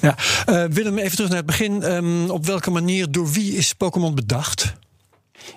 ja. 0.00 0.16
Uh, 0.48 0.64
Willem, 0.70 0.98
even 0.98 1.14
terug 1.14 1.28
naar 1.28 1.38
het 1.38 1.46
begin. 1.46 1.92
Um, 1.92 2.30
op 2.30 2.46
welke 2.46 2.70
manier, 2.70 3.10
door 3.10 3.30
wie 3.30 3.56
is 3.56 3.72
Pokémon 3.72 4.14
bedacht? 4.14 4.74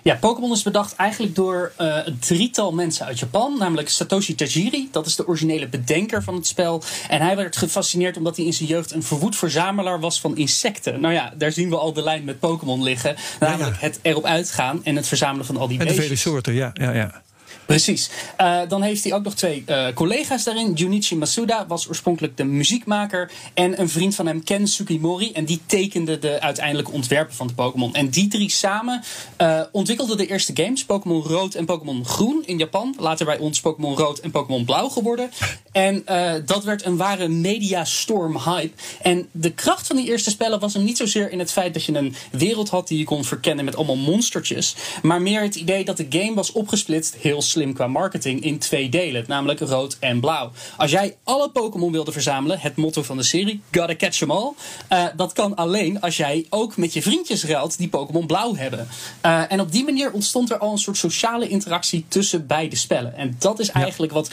Ja, 0.02 0.14
Pokémon 0.14 0.52
is 0.52 0.62
bedacht 0.62 0.94
eigenlijk 0.94 1.34
door 1.34 1.72
uh, 1.80 1.96
een 2.04 2.18
drietal 2.18 2.72
mensen 2.72 3.06
uit 3.06 3.18
Japan. 3.18 3.58
Namelijk 3.58 3.88
Satoshi 3.88 4.34
Tajiri, 4.34 4.88
dat 4.92 5.06
is 5.06 5.16
de 5.16 5.28
originele 5.28 5.68
bedenker 5.68 6.22
van 6.22 6.34
het 6.34 6.46
spel. 6.46 6.82
En 7.08 7.20
hij 7.20 7.36
werd 7.36 7.56
gefascineerd 7.56 8.16
omdat 8.16 8.36
hij 8.36 8.44
in 8.44 8.52
zijn 8.52 8.68
jeugd 8.68 8.92
een 8.92 9.02
verwoed 9.02 9.36
verzamelaar 9.36 10.00
was 10.00 10.20
van 10.20 10.36
insecten. 10.36 11.00
Nou 11.00 11.14
ja, 11.14 11.32
daar 11.36 11.52
zien 11.52 11.68
we 11.70 11.76
al 11.76 11.92
de 11.92 12.02
lijn 12.02 12.24
met 12.24 12.38
Pokémon 12.38 12.82
liggen. 12.82 13.16
Namelijk 13.40 13.74
ja, 13.74 13.80
ja. 13.80 13.86
het 13.86 13.98
erop 14.02 14.24
uitgaan 14.24 14.84
en 14.84 14.96
het 14.96 15.08
verzamelen 15.08 15.46
van 15.46 15.56
al 15.56 15.68
die 15.68 15.78
en 15.78 15.84
beestjes. 15.84 16.04
En 16.04 16.10
de 16.10 16.18
vele 16.18 16.30
soorten, 16.30 16.54
ja. 16.54 16.70
ja, 16.74 16.92
ja. 16.92 17.22
Precies. 17.70 18.10
Uh, 18.40 18.60
dan 18.68 18.82
heeft 18.82 19.04
hij 19.04 19.12
ook 19.12 19.24
nog 19.24 19.34
twee 19.34 19.64
uh, 19.66 19.86
collega's 19.94 20.44
daarin. 20.44 20.72
Junichi 20.72 21.16
Masuda 21.16 21.66
was 21.66 21.88
oorspronkelijk 21.88 22.36
de 22.36 22.44
muziekmaker. 22.44 23.30
En 23.54 23.80
een 23.80 23.88
vriend 23.88 24.14
van 24.14 24.26
hem, 24.26 24.44
Ken 24.44 24.66
Sukimori. 24.66 25.32
En 25.32 25.44
die 25.44 25.60
tekende 25.66 26.18
de 26.18 26.40
uiteindelijke 26.40 26.92
ontwerpen 26.92 27.34
van 27.34 27.46
de 27.46 27.54
Pokémon. 27.54 27.94
En 27.94 28.08
die 28.08 28.28
drie 28.28 28.50
samen 28.50 29.02
uh, 29.38 29.60
ontwikkelden 29.72 30.16
de 30.16 30.26
eerste 30.26 30.52
games. 30.54 30.84
Pokémon 30.84 31.22
Rood 31.22 31.54
en 31.54 31.64
Pokémon 31.64 32.04
Groen 32.04 32.42
in 32.46 32.58
Japan. 32.58 32.94
Later 32.98 33.26
bij 33.26 33.38
ons 33.38 33.60
Pokémon 33.60 33.96
Rood 33.96 34.18
en 34.18 34.30
Pokémon 34.30 34.64
Blauw 34.64 34.88
geworden. 34.88 35.30
En 35.72 36.04
dat 36.46 36.64
werd 36.64 36.84
een 36.84 36.96
ware 36.96 37.28
mediastorm 37.28 38.38
hype. 38.38 38.82
En 39.02 39.28
de 39.32 39.52
kracht 39.52 39.86
van 39.86 39.96
die 39.96 40.08
eerste 40.08 40.30
spellen 40.30 40.60
was 40.60 40.74
hem 40.74 40.84
niet 40.84 40.96
zozeer 40.96 41.30
in 41.30 41.38
het 41.38 41.52
feit 41.52 41.74
dat 41.74 41.84
je 41.84 41.96
een 41.96 42.14
wereld 42.30 42.68
had 42.68 42.88
die 42.88 42.98
je 42.98 43.04
kon 43.04 43.24
verkennen 43.24 43.64
met 43.64 43.76
allemaal 43.76 43.96
monstertjes. 43.96 44.74
Maar 45.02 45.22
meer 45.22 45.42
het 45.42 45.54
idee 45.54 45.84
dat 45.84 45.96
de 45.96 46.06
game 46.08 46.34
was 46.34 46.52
opgesplitst 46.52 47.16
heel 47.20 47.42
slim 47.60 47.74
qua 47.74 47.86
marketing 47.86 48.42
in 48.42 48.58
twee 48.58 48.88
delen, 48.88 49.24
namelijk 49.26 49.60
rood 49.60 49.96
en 50.00 50.20
blauw. 50.20 50.50
Als 50.76 50.90
jij 50.90 51.16
alle 51.24 51.50
Pokémon 51.50 51.92
wilde 51.92 52.12
verzamelen, 52.12 52.58
het 52.58 52.76
motto 52.76 53.02
van 53.02 53.16
de 53.16 53.22
serie, 53.22 53.60
gotta 53.72 53.96
catch 53.96 54.18
them 54.18 54.30
all, 54.30 54.52
uh, 54.92 55.04
dat 55.16 55.32
kan 55.32 55.54
alleen 55.54 56.00
als 56.00 56.16
jij 56.16 56.46
ook 56.50 56.76
met 56.76 56.92
je 56.92 57.02
vriendjes 57.02 57.44
ruilt 57.44 57.78
die 57.78 57.88
Pokémon 57.88 58.26
blauw 58.26 58.54
hebben. 58.54 58.88
Uh, 59.26 59.52
en 59.52 59.60
op 59.60 59.72
die 59.72 59.84
manier 59.84 60.12
ontstond 60.12 60.50
er 60.50 60.58
al 60.58 60.72
een 60.72 60.78
soort 60.78 60.96
sociale 60.96 61.48
interactie 61.48 62.04
tussen 62.08 62.46
beide 62.46 62.76
spellen. 62.76 63.16
En 63.16 63.36
dat 63.38 63.58
is 63.58 63.70
eigenlijk 63.70 64.12
ja. 64.12 64.18
wat 64.18 64.30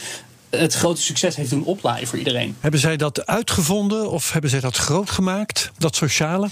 het 0.50 0.74
grote 0.74 1.02
succes 1.02 1.36
heeft 1.36 1.50
doen 1.50 1.64
oplaaien 1.64 2.06
voor 2.06 2.18
iedereen. 2.18 2.56
Hebben 2.60 2.80
zij 2.80 2.96
dat 2.96 3.26
uitgevonden 3.26 4.10
of 4.10 4.32
hebben 4.32 4.50
zij 4.50 4.60
dat 4.60 4.76
groot 4.76 5.10
gemaakt, 5.10 5.70
dat 5.78 5.96
sociale? 5.96 6.48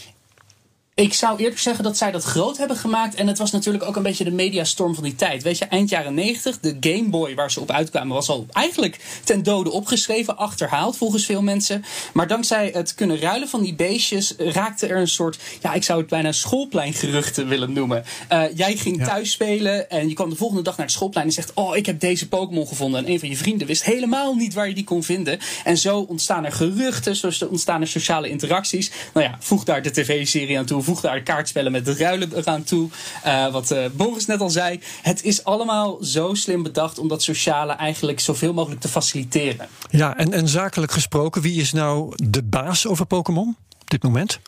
Ik 1.00 1.14
zou 1.14 1.38
eerlijk 1.38 1.58
zeggen 1.58 1.84
dat 1.84 1.96
zij 1.96 2.10
dat 2.10 2.24
groot 2.24 2.56
hebben 2.56 2.76
gemaakt. 2.76 3.14
En 3.14 3.26
het 3.26 3.38
was 3.38 3.50
natuurlijk 3.50 3.84
ook 3.84 3.96
een 3.96 4.02
beetje 4.02 4.24
de 4.24 4.30
mediastorm 4.30 4.94
van 4.94 5.04
die 5.04 5.14
tijd. 5.14 5.42
Weet 5.42 5.58
je, 5.58 5.64
eind 5.64 5.88
jaren 5.88 6.14
90, 6.14 6.60
de 6.60 6.76
Game 6.80 7.08
Boy 7.08 7.34
waar 7.34 7.50
ze 7.50 7.60
op 7.60 7.70
uitkwamen, 7.70 8.14
was 8.14 8.28
al 8.28 8.46
eigenlijk 8.52 9.20
ten 9.24 9.42
dode 9.42 9.70
opgeschreven, 9.70 10.36
achterhaald 10.36 10.96
volgens 10.96 11.24
veel 11.24 11.42
mensen. 11.42 11.84
Maar 12.12 12.26
dankzij 12.26 12.70
het 12.72 12.94
kunnen 12.94 13.20
ruilen 13.20 13.48
van 13.48 13.62
die 13.62 13.74
beestjes 13.74 14.34
raakte 14.38 14.86
er 14.86 14.96
een 14.96 15.08
soort, 15.08 15.38
ja, 15.62 15.72
ik 15.72 15.82
zou 15.82 16.00
het 16.00 16.08
bijna 16.08 16.32
schoolpleingeruchten 16.32 17.48
willen 17.48 17.72
noemen. 17.72 18.04
Uh, 18.32 18.42
jij 18.54 18.76
ging 18.76 18.98
ja. 18.98 19.06
thuis 19.06 19.30
spelen 19.30 19.90
en 19.90 20.08
je 20.08 20.14
kwam 20.14 20.30
de 20.30 20.36
volgende 20.36 20.62
dag 20.62 20.76
naar 20.76 20.86
het 20.86 20.94
schoolplein 20.94 21.26
en 21.26 21.32
zegt: 21.32 21.52
Oh, 21.54 21.76
ik 21.76 21.86
heb 21.86 22.00
deze 22.00 22.28
Pokémon 22.28 22.66
gevonden. 22.66 23.04
En 23.04 23.12
een 23.12 23.20
van 23.20 23.28
je 23.28 23.36
vrienden 23.36 23.66
wist 23.66 23.84
helemaal 23.84 24.34
niet 24.34 24.54
waar 24.54 24.68
je 24.68 24.74
die 24.74 24.84
kon 24.84 25.02
vinden. 25.02 25.38
En 25.64 25.78
zo 25.78 25.98
ontstaan 25.98 26.44
er 26.44 26.52
geruchten, 26.52 27.16
zo 27.16 27.46
ontstaan 27.50 27.80
er 27.80 27.88
sociale 27.88 28.28
interacties. 28.28 28.90
Nou 29.14 29.26
ja, 29.26 29.36
voeg 29.40 29.64
daar 29.64 29.82
de 29.82 29.90
tv-serie 29.90 30.58
aan 30.58 30.64
toe 30.64 30.84
voeg 30.86 31.00
daar 31.00 31.22
kaartspellen 31.22 31.72
met 31.72 31.84
de 31.84 31.96
ruilen 31.96 32.36
eraan 32.36 32.64
toe. 32.64 32.88
Uh, 33.26 33.52
wat 33.52 33.70
uh, 33.70 33.84
Boris 33.92 34.26
net 34.26 34.40
al 34.40 34.50
zei. 34.50 34.80
Het 35.02 35.22
is 35.22 35.44
allemaal 35.44 35.98
zo 36.02 36.34
slim 36.34 36.62
bedacht 36.62 36.98
om 36.98 37.08
dat 37.08 37.22
sociale 37.22 37.72
eigenlijk 37.72 38.20
zoveel 38.20 38.52
mogelijk 38.52 38.80
te 38.80 38.88
faciliteren. 38.88 39.68
Ja, 39.90 40.16
en, 40.16 40.32
en 40.32 40.48
zakelijk 40.48 40.92
gesproken, 40.92 41.42
wie 41.42 41.60
is 41.60 41.72
nou 41.72 42.12
de 42.14 42.42
baas 42.42 42.86
over 42.86 43.06
Pokémon 43.06 43.56
op 43.80 43.90
dit 43.90 44.02
moment? 44.02 44.40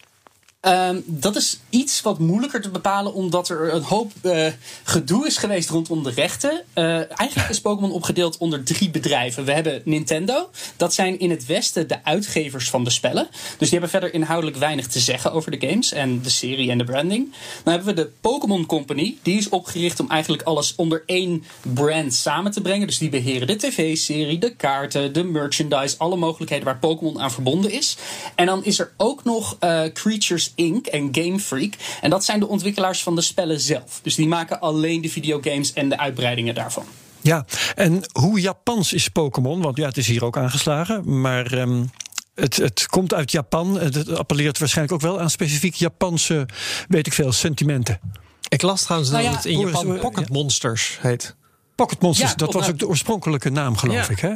Um, 0.67 1.03
dat 1.07 1.37
is 1.37 1.61
iets 1.71 2.01
wat 2.01 2.19
moeilijker 2.19 2.61
te 2.61 2.71
bepalen, 2.71 3.15
omdat 3.15 3.49
er 3.49 3.75
een 3.75 3.83
hoop 3.83 4.13
uh, 4.23 4.47
gedoe 4.85 5.27
is 5.27 5.37
geweest 5.37 5.69
rondom 5.69 6.03
de 6.03 6.11
rechten. 6.11 6.65
Uh, 6.75 6.85
eigenlijk 7.19 7.49
is 7.49 7.61
Pokémon 7.61 7.93
opgedeeld 7.93 8.37
onder 8.39 8.65
drie 8.65 8.91
bedrijven. 8.91 9.45
We 9.45 9.53
hebben 9.53 9.83
Nintendo, 9.85 10.51
dat 10.77 10.95
zijn 10.95 11.19
in 11.19 11.31
het 11.31 11.47
Westen 11.47 11.89
de 11.89 12.05
uitgevers 12.05 12.71
van 12.71 12.85
de 12.85 12.91
spellen. 12.91 13.29
Dus 13.31 13.59
die 13.59 13.71
hebben 13.71 13.89
verder 13.89 14.15
inhoudelijk 14.15 14.57
weinig 14.57 14.87
te 14.87 15.01
zeggen 15.01 15.33
over 15.33 15.51
de 15.51 15.69
games 15.69 15.93
en 15.93 16.23
de 16.23 16.31
serie 16.31 16.71
en 16.71 16.79
de 16.79 16.85
branding. 16.85 17.33
Dan 17.65 17.75
hebben 17.75 17.95
we 17.95 18.03
de 18.03 18.11
Pokémon 18.21 18.67
Company, 18.67 19.17
die 19.23 19.39
is 19.39 19.49
opgericht 19.49 20.01
om 20.01 20.11
eigenlijk 20.11 20.43
alles 20.43 20.75
onder 20.77 21.03
één 21.07 21.45
brand 21.63 22.15
samen 22.15 22.53
te 22.53 22.61
brengen. 22.61 22.87
Dus 22.87 22.99
die 22.99 23.09
beheren 23.09 23.47
de 23.47 23.57
tv-serie, 23.57 24.39
de 24.39 24.55
kaarten, 24.57 25.13
de 25.13 25.25
merchandise, 25.25 25.99
alle 25.99 26.17
mogelijkheden 26.17 26.65
waar 26.65 26.79
Pokémon 26.79 27.21
aan 27.21 27.33
verbonden 27.33 27.71
is. 27.71 27.97
En 28.35 28.47
dan 28.47 28.65
is 28.65 28.79
er 28.79 28.93
ook 28.97 29.25
nog 29.25 29.57
uh, 29.61 29.83
Creatures 29.93 30.47
Inc. 30.55 30.87
en 30.87 31.09
Game 31.13 31.39
Freak. 31.39 31.75
En 32.01 32.11
dat 32.11 32.25
zijn 32.25 32.41
de 32.41 32.49
ontwikkelaars 32.49 33.03
van 33.03 33.15
de 33.15 33.21
spellen 33.21 33.61
zelf. 33.61 34.01
Dus 34.03 34.15
die 34.15 34.29
maken 34.29 34.61
alleen 34.61 35.01
de 35.01 35.09
videogames 35.09 35.73
en 35.73 35.89
de 35.89 35.99
uitbreidingen 35.99 36.55
daarvan. 36.55 36.85
Ja, 37.21 37.45
en 37.75 38.03
hoe 38.13 38.41
Japans 38.41 38.93
is 38.93 39.09
Pokémon? 39.09 39.61
Want 39.61 39.77
ja, 39.77 39.87
het 39.87 39.97
is 39.97 40.07
hier 40.07 40.25
ook 40.25 40.37
aangeslagen. 40.37 41.21
Maar 41.21 41.53
um, 41.53 41.91
het, 42.35 42.57
het 42.57 42.87
komt 42.87 43.15
uit 43.15 43.31
Japan. 43.31 43.81
Het 43.81 44.15
appelleert 44.15 44.59
waarschijnlijk 44.59 44.95
ook 44.95 45.11
wel 45.11 45.21
aan 45.21 45.31
specifiek 45.31 45.75
Japanse, 45.75 46.49
weet 46.89 47.07
ik 47.07 47.13
veel, 47.13 47.33
sentimenten. 47.33 48.01
Ik 48.49 48.63
las 48.63 48.83
trouwens 48.83 49.11
nou 49.11 49.23
ja, 49.23 49.29
dat 49.29 49.43
het 49.43 49.53
in 49.53 49.59
Japan 49.59 49.99
Pocket 49.99 50.29
Monsters 50.29 50.99
heet. 51.01 51.37
Pocket 51.75 52.01
Monsters, 52.01 52.31
ja, 52.31 52.37
dat 52.37 52.53
was 52.53 52.69
ook 52.69 52.79
de 52.79 52.89
oorspronkelijke 52.89 53.51
naam, 53.51 53.77
geloof 53.77 54.07
ja. 54.07 54.09
ik, 54.09 54.21
hè? 54.21 54.35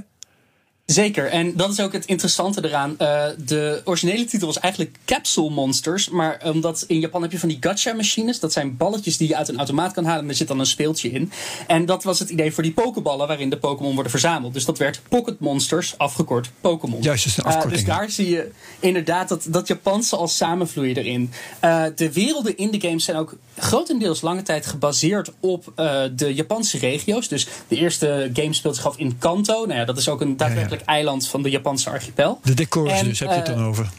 Zeker, 0.86 1.26
en 1.26 1.56
dat 1.56 1.70
is 1.70 1.80
ook 1.80 1.92
het 1.92 2.04
interessante 2.04 2.64
eraan. 2.64 2.94
Uh, 2.98 3.24
de 3.38 3.80
originele 3.84 4.24
titel 4.24 4.46
was 4.46 4.58
eigenlijk 4.58 4.96
Capsule 5.04 5.50
Monsters. 5.50 6.08
Maar 6.08 6.40
omdat 6.44 6.84
in 6.86 7.00
Japan 7.00 7.22
heb 7.22 7.32
je 7.32 7.38
van 7.38 7.48
die 7.48 7.56
gacha-machines. 7.60 8.40
Dat 8.40 8.52
zijn 8.52 8.76
balletjes 8.76 9.16
die 9.16 9.28
je 9.28 9.36
uit 9.36 9.48
een 9.48 9.56
automaat 9.56 9.92
kan 9.92 10.04
halen. 10.04 10.22
En 10.22 10.28
er 10.28 10.34
zit 10.34 10.48
dan 10.48 10.58
een 10.58 10.66
speeltje 10.66 11.10
in. 11.10 11.32
En 11.66 11.86
dat 11.86 12.04
was 12.04 12.18
het 12.18 12.30
idee 12.30 12.52
voor 12.52 12.62
die 12.62 12.72
pokeballen 12.72 13.26
waarin 13.26 13.50
de 13.50 13.58
Pokémon 13.58 13.94
worden 13.94 14.10
verzameld. 14.10 14.54
Dus 14.54 14.64
dat 14.64 14.78
werd 14.78 15.00
Pocket 15.08 15.40
Monsters, 15.40 15.98
afgekort 15.98 16.50
Pokémon. 16.60 17.02
Juist, 17.02 17.26
is 17.26 17.36
een 17.36 17.44
afkorting. 17.44 17.72
Uh, 17.72 17.86
dus 17.86 17.96
daar 17.96 18.10
zie 18.10 18.28
je 18.28 18.50
inderdaad 18.80 19.28
dat, 19.28 19.46
dat 19.48 19.68
Japanse 19.68 20.16
al 20.16 20.28
samenvloeien 20.28 20.96
erin. 20.96 21.32
Uh, 21.64 21.84
de 21.96 22.12
werelden 22.12 22.56
in 22.56 22.70
de 22.70 22.80
games 22.80 23.04
zijn 23.04 23.16
ook 23.16 23.36
grotendeels 23.56 24.20
lange 24.20 24.42
tijd 24.42 24.66
gebaseerd 24.66 25.32
op 25.40 25.72
de 26.16 26.34
Japanse 26.34 26.78
regio's. 26.78 27.28
Dus 27.28 27.46
de 27.68 27.76
eerste 27.76 28.30
game 28.32 28.52
speelt 28.52 28.76
zich 28.76 28.86
af 28.86 28.96
in 28.96 29.18
Kanto. 29.18 29.66
Nou 29.66 29.78
ja, 29.78 29.84
dat 29.84 29.98
is 29.98 30.08
ook 30.08 30.20
een 30.20 30.36
daadwerkelijk 30.36 30.71
eiland 30.80 31.28
van 31.28 31.42
de 31.42 31.50
Japanse 31.50 31.90
archipel. 31.90 32.40
De 32.42 32.54
decors 32.54 32.92
en, 32.92 33.04
dus, 33.04 33.18
heb 33.18 33.28
je 33.28 33.34
het 33.34 33.46
dan 33.46 33.64
over? 33.64 33.90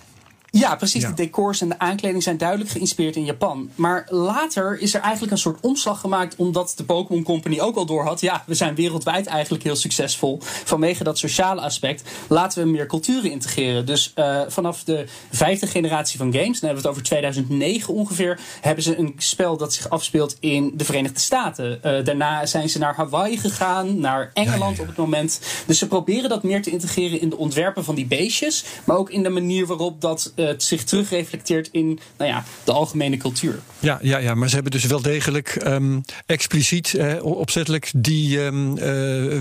Ja, 0.60 0.76
precies. 0.76 1.02
Ja. 1.02 1.10
De 1.10 1.16
decors 1.16 1.62
en 1.62 1.70
de 1.70 1.80
aankleding 1.80 2.24
zijn 2.24 2.38
duidelijk 2.38 2.70
geïnspireerd 2.70 3.16
in 3.16 3.26
Japan. 3.26 3.70
Maar 3.76 4.08
later 4.10 4.80
is 4.80 4.94
er 4.94 5.02
eigenlijk 5.02 5.32
een 5.32 5.38
soort 5.38 5.60
omslag 5.62 6.00
gemaakt 6.00 6.36
omdat 6.36 6.74
de 6.76 6.84
Pokémon 6.84 7.24
Company 7.24 7.60
ook 7.60 7.76
al 7.76 7.86
door 7.86 8.04
had. 8.04 8.22
Ja, 8.22 8.44
we 8.46 8.54
zijn 8.54 8.76
wereldwijd 8.76 9.26
eigenlijk 9.26 9.64
heel 9.64 9.76
succesvol. 9.76 10.40
Vanwege 10.42 11.04
dat 11.04 11.18
sociale 11.18 11.62
aspect 11.62 12.10
laten 12.28 12.64
we 12.64 12.70
meer 12.70 12.86
culturen 12.86 13.32
integreren. 13.32 13.86
Dus 13.86 14.14
uh, 14.16 14.42
vanaf 14.48 14.84
de 14.84 15.06
vijfde 15.32 15.68
generatie 15.68 16.18
van 16.18 16.34
games, 16.34 16.60
dan 16.60 16.70
hebben 16.70 16.84
we 16.84 16.88
het 16.90 16.98
over 16.98 17.04
2009 17.04 17.94
ongeveer, 17.94 18.40
hebben 18.62 18.84
ze 18.84 18.98
een 18.98 19.14
spel 19.18 19.58
dat 19.58 19.74
zich 19.74 19.90
afspeelt 19.90 20.38
in 20.40 20.74
de 20.76 20.86
Verenigde 20.86 21.20
Staten. 21.20 21.80
Uh, 21.86 22.06
daarna 22.06 22.46
zijn 22.46 22.70
ze 22.70 22.80
naar 22.80 22.96
Hawaii 22.96 23.38
gegaan, 23.38 24.00
naar 24.00 24.32
Engeland 24.34 24.72
ja, 24.72 24.76
ja, 24.76 24.82
op 24.82 24.88
het 24.88 24.98
moment. 24.98 25.42
Dus 25.66 25.78
ze 25.78 25.88
proberen 25.88 26.30
dat 26.30 26.44
meer 26.44 26.62
te 26.62 26.72
integreren 26.72 27.22
in 27.22 27.30
de 27.30 27.38
ontwerpen 27.38 27.84
van 27.84 27.96
die 27.96 28.06
beestjes, 28.06 28.66
maar 28.84 28.98
ook 28.98 29.10
in 29.10 29.24
de 29.24 29.30
manier 29.30 29.66
waarop 29.66 30.02
dat 30.02 30.32
het 30.48 30.64
zich 30.64 30.84
terugreflecteert 30.84 31.70
in 31.72 32.00
nou 32.18 32.30
ja, 32.30 32.44
de 32.64 32.72
algemene 32.72 33.18
cultuur. 33.18 33.60
Ja, 33.80 34.00
ja, 34.02 34.18
ja, 34.18 34.36
maar 34.36 34.48
ze 34.48 34.54
hebben 34.54 34.72
dus 34.72 34.86
wel 34.86 35.02
degelijk 35.02 35.62
um, 35.66 36.04
expliciet, 36.26 36.94
uh, 36.94 37.24
opzettelijk, 37.24 37.92
die 37.96 38.40
um, 38.40 38.76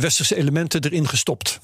westerse 0.00 0.36
elementen 0.36 0.84
erin 0.84 1.08
gestopt. 1.08 1.60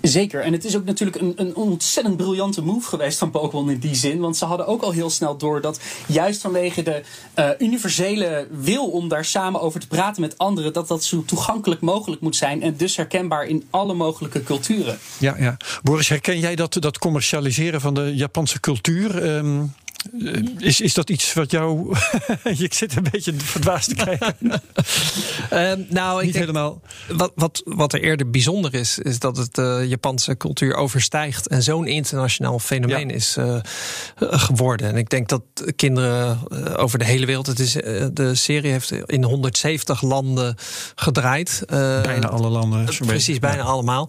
Zeker. 0.00 0.40
En 0.40 0.52
het 0.52 0.64
is 0.64 0.76
ook 0.76 0.84
natuurlijk 0.84 1.20
een, 1.20 1.32
een 1.36 1.54
ontzettend 1.54 2.16
briljante 2.16 2.62
move 2.62 2.88
geweest 2.88 3.18
van 3.18 3.30
Pokémon 3.30 3.70
in 3.70 3.78
die 3.78 3.94
zin. 3.94 4.20
Want 4.20 4.36
ze 4.36 4.44
hadden 4.44 4.66
ook 4.66 4.82
al 4.82 4.90
heel 4.90 5.10
snel 5.10 5.36
door 5.36 5.60
dat 5.60 5.80
juist 6.06 6.40
vanwege 6.40 6.82
de 6.82 7.02
uh, 7.38 7.48
universele 7.58 8.46
wil 8.50 8.90
om 8.90 9.08
daar 9.08 9.24
samen 9.24 9.60
over 9.60 9.80
te 9.80 9.86
praten 9.86 10.20
met 10.20 10.38
anderen, 10.38 10.72
dat 10.72 10.88
dat 10.88 11.04
zo 11.04 11.24
toegankelijk 11.24 11.80
mogelijk 11.80 12.20
moet 12.22 12.36
zijn. 12.36 12.62
En 12.62 12.76
dus 12.76 12.96
herkenbaar 12.96 13.46
in 13.46 13.64
alle 13.70 13.94
mogelijke 13.94 14.42
culturen. 14.42 14.98
Ja, 15.18 15.36
ja. 15.38 15.56
Boris, 15.82 16.08
herken 16.08 16.38
jij 16.38 16.56
dat, 16.56 16.76
dat 16.80 16.98
commercialiseren 16.98 17.80
van 17.80 17.94
de 17.94 18.14
Japanse 18.14 18.60
cultuur? 18.60 19.22
Um, 19.36 19.60
eh, 19.62 19.68
is, 20.58 20.80
is 20.80 20.94
dat 20.94 21.10
iets 21.10 21.32
wat 21.32 21.50
jou. 21.50 21.96
je 22.52 22.66
zit 22.70 22.96
een 22.96 23.06
beetje 23.10 23.34
verdwaasd 23.36 23.88
te 23.88 23.94
kijken. 23.94 24.36
uh, 25.52 25.86
nou, 25.98 26.22
ik 26.22 26.32
denk, 26.32 26.44
helemaal. 26.44 26.80
Wat, 27.08 27.32
wat, 27.34 27.62
wat 27.64 27.92
er 27.92 28.02
eerder 28.02 28.30
bijzonder 28.30 28.74
is, 28.74 28.98
is 28.98 29.18
dat 29.18 29.36
het 29.36 29.54
de 29.54 29.78
uh, 29.82 29.88
Japanse 29.88 30.36
cultuur 30.36 30.74
overstijgt 30.74 31.48
en 31.48 31.62
zo'n 31.62 31.86
internationaal 31.86 32.58
fenomeen 32.58 33.08
ja. 33.08 33.14
is 33.14 33.36
uh, 33.38 33.56
geworden. 34.18 34.88
En 34.88 34.96
ik 34.96 35.10
denk 35.10 35.28
dat 35.28 35.42
kinderen 35.76 36.38
over 36.76 36.98
de 36.98 37.04
hele 37.04 37.26
wereld. 37.26 37.46
Het 37.46 37.58
is, 37.58 37.72
de 38.12 38.34
serie 38.34 38.70
heeft 38.70 38.92
in 39.06 39.24
170 39.24 40.02
landen 40.02 40.54
gedraaid. 40.94 41.62
bijna 41.66 42.28
alle 42.28 42.48
landen. 42.48 42.84
precies, 42.84 43.38
bijna 43.38 43.62
ja. 43.62 43.68
allemaal. 43.68 44.08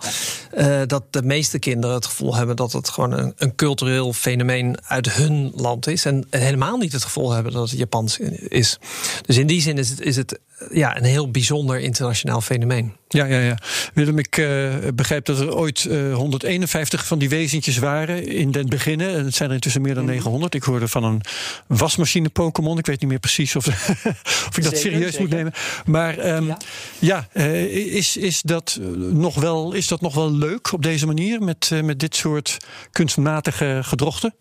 dat 0.86 1.04
de 1.10 1.23
meeste 1.23 1.60
kinderen 1.60 1.95
het 1.95 2.06
gevoel 2.06 2.36
hebben 2.36 2.56
dat 2.56 2.71
het 2.71 2.89
gewoon 2.89 3.12
een, 3.12 3.34
een 3.38 3.56
cultureel 3.56 4.13
fenomeen 4.13 4.77
uit 4.88 5.13
hun 5.13 5.51
land 5.56 5.81
is. 5.88 6.06
En 6.06 6.26
helemaal 6.30 6.78
niet 6.78 6.91
het 6.91 7.04
gevoel 7.04 7.32
hebben 7.32 7.54
dat 7.54 7.70
het 7.70 7.80
Japans 7.80 8.20
is. 8.48 8.78
Dus 9.26 9.38
in 9.38 9.48
die 9.48 9.62
zin 9.62 9.78
is 9.78 9.89
het, 9.89 10.02
is 10.02 10.15
het 10.15 10.39
ja, 10.70 10.98
een 10.98 11.04
heel 11.04 11.32
bijzonder 11.32 11.80
internationaal 11.80 12.41
fenomeen. 12.41 12.96
Ja, 13.08 13.26
ja, 13.26 13.39
ja. 13.39 13.58
Willem, 13.94 14.20
ik 14.20 14.38
uh, 14.38 14.74
begrijp 14.94 15.26
dat 15.26 15.39
er 15.39 15.56
ooit 15.56 15.84
uh, 15.84 16.15
151 16.15 17.06
van 17.06 17.20
die 17.20 17.30
wezentjes 17.30 17.78
waren 17.78 18.28
in 18.28 18.52
den 18.52 18.70
beginnen. 18.70 19.26
Het 19.26 19.36
zijn 19.36 19.50
er 19.50 19.56
intussen 19.56 19.82
meer 19.82 19.96
dan 19.96 20.06
900. 20.06 20.56
Ik 20.56 20.63
hoorde 20.63 20.88
van 20.88 21.04
een 21.04 21.22
wasmachine 21.67 22.30
Pokémon. 22.30 22.78
Ik 22.78 22.86
weet 22.86 23.00
niet 23.02 23.10
meer 23.10 23.20
precies 23.20 23.56
of, 23.56 23.67
of 24.48 24.58
ik 24.58 24.63
dat 24.63 24.78
zeker, 24.78 24.78
serieus 24.78 25.12
zeker. 25.12 25.22
moet 25.22 25.30
nemen. 25.30 25.54
Maar 25.86 26.36
um, 26.36 26.48
ja, 26.48 26.58
ja 27.00 27.28
uh, 27.34 27.96
is, 27.96 28.17
is, 28.17 28.41
dat 28.41 28.80
nog 29.12 29.36
wel, 29.36 29.74
is 29.74 29.88
dat 29.88 30.02
nog 30.02 30.15
wel 30.15 30.32
leuk 30.32 30.72
op 30.72 30.84
deze 30.84 31.06
manier 31.06 31.41
met, 31.41 31.72
met 31.84 32.00
dit 32.00 32.15
soort 32.15 32.58
kunstmatige 32.91 33.80
gedrochten? 33.84 34.34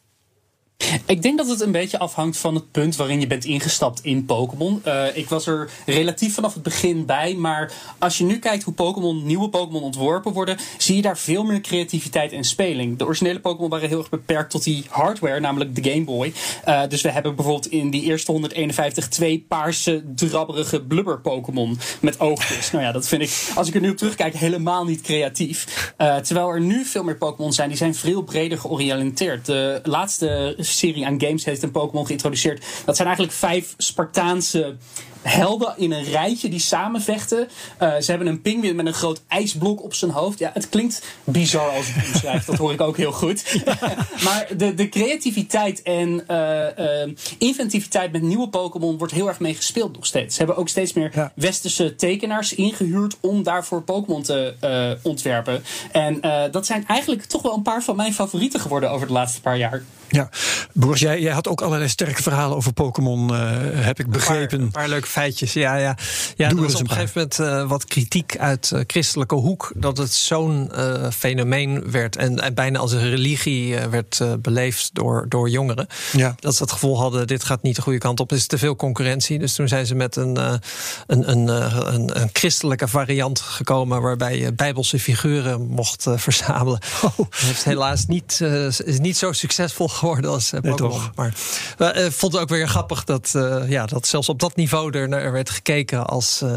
Ik 1.07 1.23
denk 1.23 1.39
dat 1.39 1.49
het 1.49 1.61
een 1.61 1.73
beetje 1.73 1.99
afhangt 1.99 2.39
van 2.39 2.55
het 2.55 2.71
punt 2.71 2.97
waarin 2.97 3.21
je 3.21 3.27
bent 3.27 3.45
ingestapt 3.45 4.01
in 4.03 4.25
Pokémon. 4.25 4.83
Uh, 4.87 5.17
ik 5.17 5.29
was 5.29 5.47
er 5.47 5.71
relatief 5.87 6.35
vanaf 6.35 6.55
het 6.55 6.63
begin 6.63 7.07
bij, 7.07 7.35
maar 7.35 7.73
als 7.99 8.19
je 8.19 8.25
nu 8.25 8.39
kijkt 8.39 8.63
hoe 8.63 8.75
Pokémon, 8.75 9.27
nieuwe 9.27 9.49
Pokémon 9.49 9.83
ontworpen 9.83 10.33
worden, 10.33 10.57
zie 10.79 10.97
je 10.97 11.03
daar 11.03 11.19
veel 11.19 11.43
meer 11.43 11.61
creativiteit 11.61 12.33
en 12.33 12.45
speling. 12.45 12.99
De 12.99 13.05
originele 13.05 13.41
Pokémon 13.41 13.71
waren 13.71 13.89
heel 13.89 13.99
erg 13.99 14.09
beperkt 14.09 14.51
tot 14.51 14.65
die 14.65 14.85
hardware, 14.89 15.41
namelijk 15.41 15.75
de 15.75 15.91
Game 15.91 16.05
Boy. 16.05 16.33
Uh, 16.69 16.83
dus 16.89 17.03
we 17.03 17.11
hebben 17.11 17.35
bijvoorbeeld 17.35 17.73
in 17.73 17.91
die 17.91 18.03
eerste 18.03 18.33
151 18.33 19.09
twee 19.09 19.45
paarse, 19.49 20.05
drabberige 20.15 20.83
blubber 20.83 21.21
Pokémon 21.21 21.79
met 22.01 22.21
oogjes. 22.21 22.71
nou 22.71 22.85
ja, 22.85 22.93
dat 22.93 23.09
vind 23.09 23.23
ik, 23.23 23.53
als 23.55 23.69
ik 23.69 23.75
er 23.75 23.81
nu 23.81 23.91
op 23.91 23.97
terugkijk, 23.97 24.35
helemaal 24.35 24.85
niet 24.85 25.01
creatief. 25.01 25.93
Uh, 25.99 26.17
terwijl 26.17 26.49
er 26.49 26.61
nu 26.61 26.85
veel 26.85 27.05
meer 27.05 27.17
Pokémon 27.17 27.53
zijn, 27.53 27.69
die 27.69 27.79
zijn 27.79 27.95
veel 27.95 28.23
breder 28.23 28.59
georiënteerd. 28.59 29.47
De 29.47 29.81
laatste 29.83 30.55
serie 30.73 31.07
aan 31.07 31.21
games 31.21 31.45
heeft 31.45 31.63
een 31.63 31.71
Pokémon 31.71 32.07
geïntroduceerd. 32.07 32.65
Dat 32.85 32.97
zijn 32.97 33.09
eigenlijk 33.09 33.39
vijf 33.39 33.75
Spartaanse 33.77 34.77
helden 35.23 35.75
in 35.77 35.93
een 35.93 36.05
rijtje 36.05 36.49
die 36.49 36.61
samenvechten. 36.61 37.49
Uh, 37.83 37.97
ze 37.97 38.11
hebben 38.11 38.29
een 38.29 38.41
pinguïn 38.41 38.77
met 38.77 38.87
een 38.87 38.95
groot 38.95 39.23
ijsblok 39.29 39.83
op 39.83 39.95
zijn 39.95 40.11
hoofd. 40.11 40.39
Ja, 40.39 40.51
het 40.55 40.69
klinkt 40.69 41.03
bizar 41.25 41.71
als 41.71 41.89
ik 41.89 41.95
het 41.95 42.13
beschrijf. 42.13 42.45
dat 42.45 42.57
hoor 42.57 42.73
ik 42.73 42.81
ook 42.81 42.97
heel 42.97 43.13
goed. 43.13 43.63
maar 44.25 44.47
de, 44.57 44.75
de 44.75 44.89
creativiteit 44.89 45.83
en 45.83 46.25
uh, 46.31 46.61
uh, 46.79 47.15
inventiviteit 47.39 48.13
met 48.13 48.23
nieuwe 48.23 48.49
Pokémon 48.49 48.99
wordt 48.99 49.13
heel 49.13 49.29
erg 49.29 49.41
mee 49.41 49.55
gespeeld 49.55 49.95
nog 49.95 50.07
steeds. 50.07 50.33
Ze 50.33 50.39
hebben 50.39 50.57
ook 50.57 50.69
steeds 50.69 50.93
meer 50.93 51.11
ja. 51.15 51.33
westerse 51.35 51.95
tekenaars 51.95 52.55
ingehuurd 52.55 53.17
om 53.21 53.43
daarvoor 53.43 53.83
Pokémon 53.83 54.23
te 54.23 54.99
ontwerpen. 55.03 55.63
En 55.93 56.21
dat 56.51 56.67
zijn 56.67 56.87
eigenlijk 56.87 57.23
toch 57.23 57.43
wel 57.43 57.55
een 57.55 57.63
paar 57.63 57.83
van 57.83 57.97
mijn 57.97 58.15
favorieten 58.15 58.61
geworden 58.61 58.91
over 58.91 59.07
de 59.07 59.13
laatste 59.13 59.41
paar 59.41 59.57
jaar. 59.57 59.83
Ja, 60.09 60.29
Boris, 60.73 61.01
jij, 61.01 61.21
jij 61.21 61.33
had 61.33 61.49
ook 61.49 61.61
allerlei 61.61 61.89
sterke 61.89 62.23
verhalen 62.23 62.57
over 62.57 62.73
Pokémon, 62.73 63.35
heb 63.75 63.99
ik 63.99 64.07
begrepen. 64.07 64.43
Een 64.43 64.49
paar, 64.49 64.61
een 64.61 64.71
paar 64.71 64.89
leuke 64.89 65.07
feitjes. 65.11 65.53
Ja, 65.53 65.77
ja. 65.77 65.97
ja 66.37 66.49
er 66.49 66.57
was 66.57 66.75
op 66.75 66.81
een 66.81 66.89
gegeven 66.89 67.13
moment 67.15 67.39
uh, 67.39 67.69
wat 67.69 67.85
kritiek 67.85 68.39
uit 68.39 68.71
uh, 68.75 68.81
christelijke 68.87 69.35
hoek 69.35 69.73
dat 69.77 69.99
het 69.99 70.13
zo'n 70.13 70.71
uh, 70.75 71.11
fenomeen 71.11 71.91
werd 71.91 72.17
en, 72.17 72.41
en, 72.41 72.55
bijna 72.55 72.79
als 72.79 72.93
een 72.93 73.11
religie 73.11 73.79
werd 73.79 74.23
beleefd 74.39 74.91
door, 74.93 75.27
door 75.29 75.49
jongeren. 75.51 75.87
Ja. 76.13 76.35
Dat 76.39 76.55
ze 76.55 76.63
het 76.63 76.73
gevoel 76.73 76.99
hadden: 76.99 77.27
dit 77.27 77.45
gaat 77.45 77.63
niet 77.63 77.77
de 77.77 77.83
goede 77.83 77.99
kant 77.99 78.21
op, 78.21 78.31
er 78.31 78.37
is 78.37 78.47
te 78.47 78.59
veel 78.59 78.77
concurrentie. 78.77 79.39
Dus 79.39 79.55
toen 79.55 79.69
zijn 79.69 79.87
ze 79.87 79.95
met 79.95 80.17
een, 80.17 80.37
een, 80.37 80.61
een, 81.07 81.49
een, 81.49 82.21
een, 82.21 82.31
christelijke 82.33 82.89
variant 82.89 83.41
gekomen 83.41 84.03
waarbij 84.03 84.39
je 84.39 84.53
bijbelse 84.53 84.99
figuren 84.99 85.67
mocht 85.67 86.07
verzamelen. 86.09 86.81
Oh. 87.03 87.17
Dat 87.17 87.27
heeft 87.31 87.65
helaas 87.65 88.07
niet, 88.07 88.41
is 88.85 88.99
niet 88.99 89.17
zo 89.17 89.33
succesvol 89.33 89.89
geworden 89.89 90.31
als 90.31 90.53
uh, 90.53 90.61
Pokémon. 90.61 91.01
Maar 91.15 91.97
ik 91.97 92.13
vond 92.13 92.33
het 92.33 92.43
ook 92.43 92.49
weer 92.49 92.69
grappig 92.69 93.05
dat, 93.05 93.31
ja, 93.69 93.87
dat 93.87 94.07
zelfs 94.07 94.29
op 94.29 94.41
dat 94.41 94.57
niveau 94.57 94.99
er 94.99 95.00
naar 95.09 95.33
werd 95.33 95.51
gekeken 95.51 96.07
als 96.07 96.41
uh, 96.45 96.57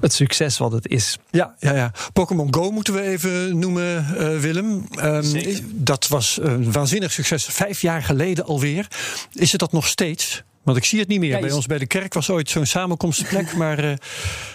het 0.00 0.12
succes 0.12 0.58
wat 0.58 0.72
het 0.72 0.88
is. 0.88 1.18
Ja, 1.30 1.54
ja, 1.58 1.74
ja. 1.74 1.92
Pokémon 2.12 2.54
Go 2.54 2.70
moeten 2.70 2.94
we 2.94 3.02
even 3.02 3.58
noemen, 3.58 4.06
uh, 4.18 4.38
Willem. 4.38 4.86
Um, 5.04 5.24
dat 5.64 6.08
was 6.08 6.38
een 6.42 6.72
waanzinnig 6.72 7.12
succes. 7.12 7.44
Vijf 7.44 7.80
jaar 7.80 8.02
geleden 8.02 8.44
alweer. 8.44 8.88
Is 9.32 9.50
het 9.50 9.60
dat 9.60 9.72
nog 9.72 9.86
steeds? 9.86 10.42
Want 10.62 10.76
ik 10.76 10.84
zie 10.84 10.98
het 10.98 11.08
niet 11.08 11.20
meer. 11.20 11.30
Ja, 11.30 11.40
bij 11.40 11.52
ons 11.52 11.66
bij 11.66 11.78
de 11.78 11.86
kerk 11.86 12.14
was 12.14 12.30
ooit 12.30 12.50
zo'n 12.50 12.66
samenkomstplek, 12.66 13.54
maar 13.62 13.84
uh, 13.84 13.92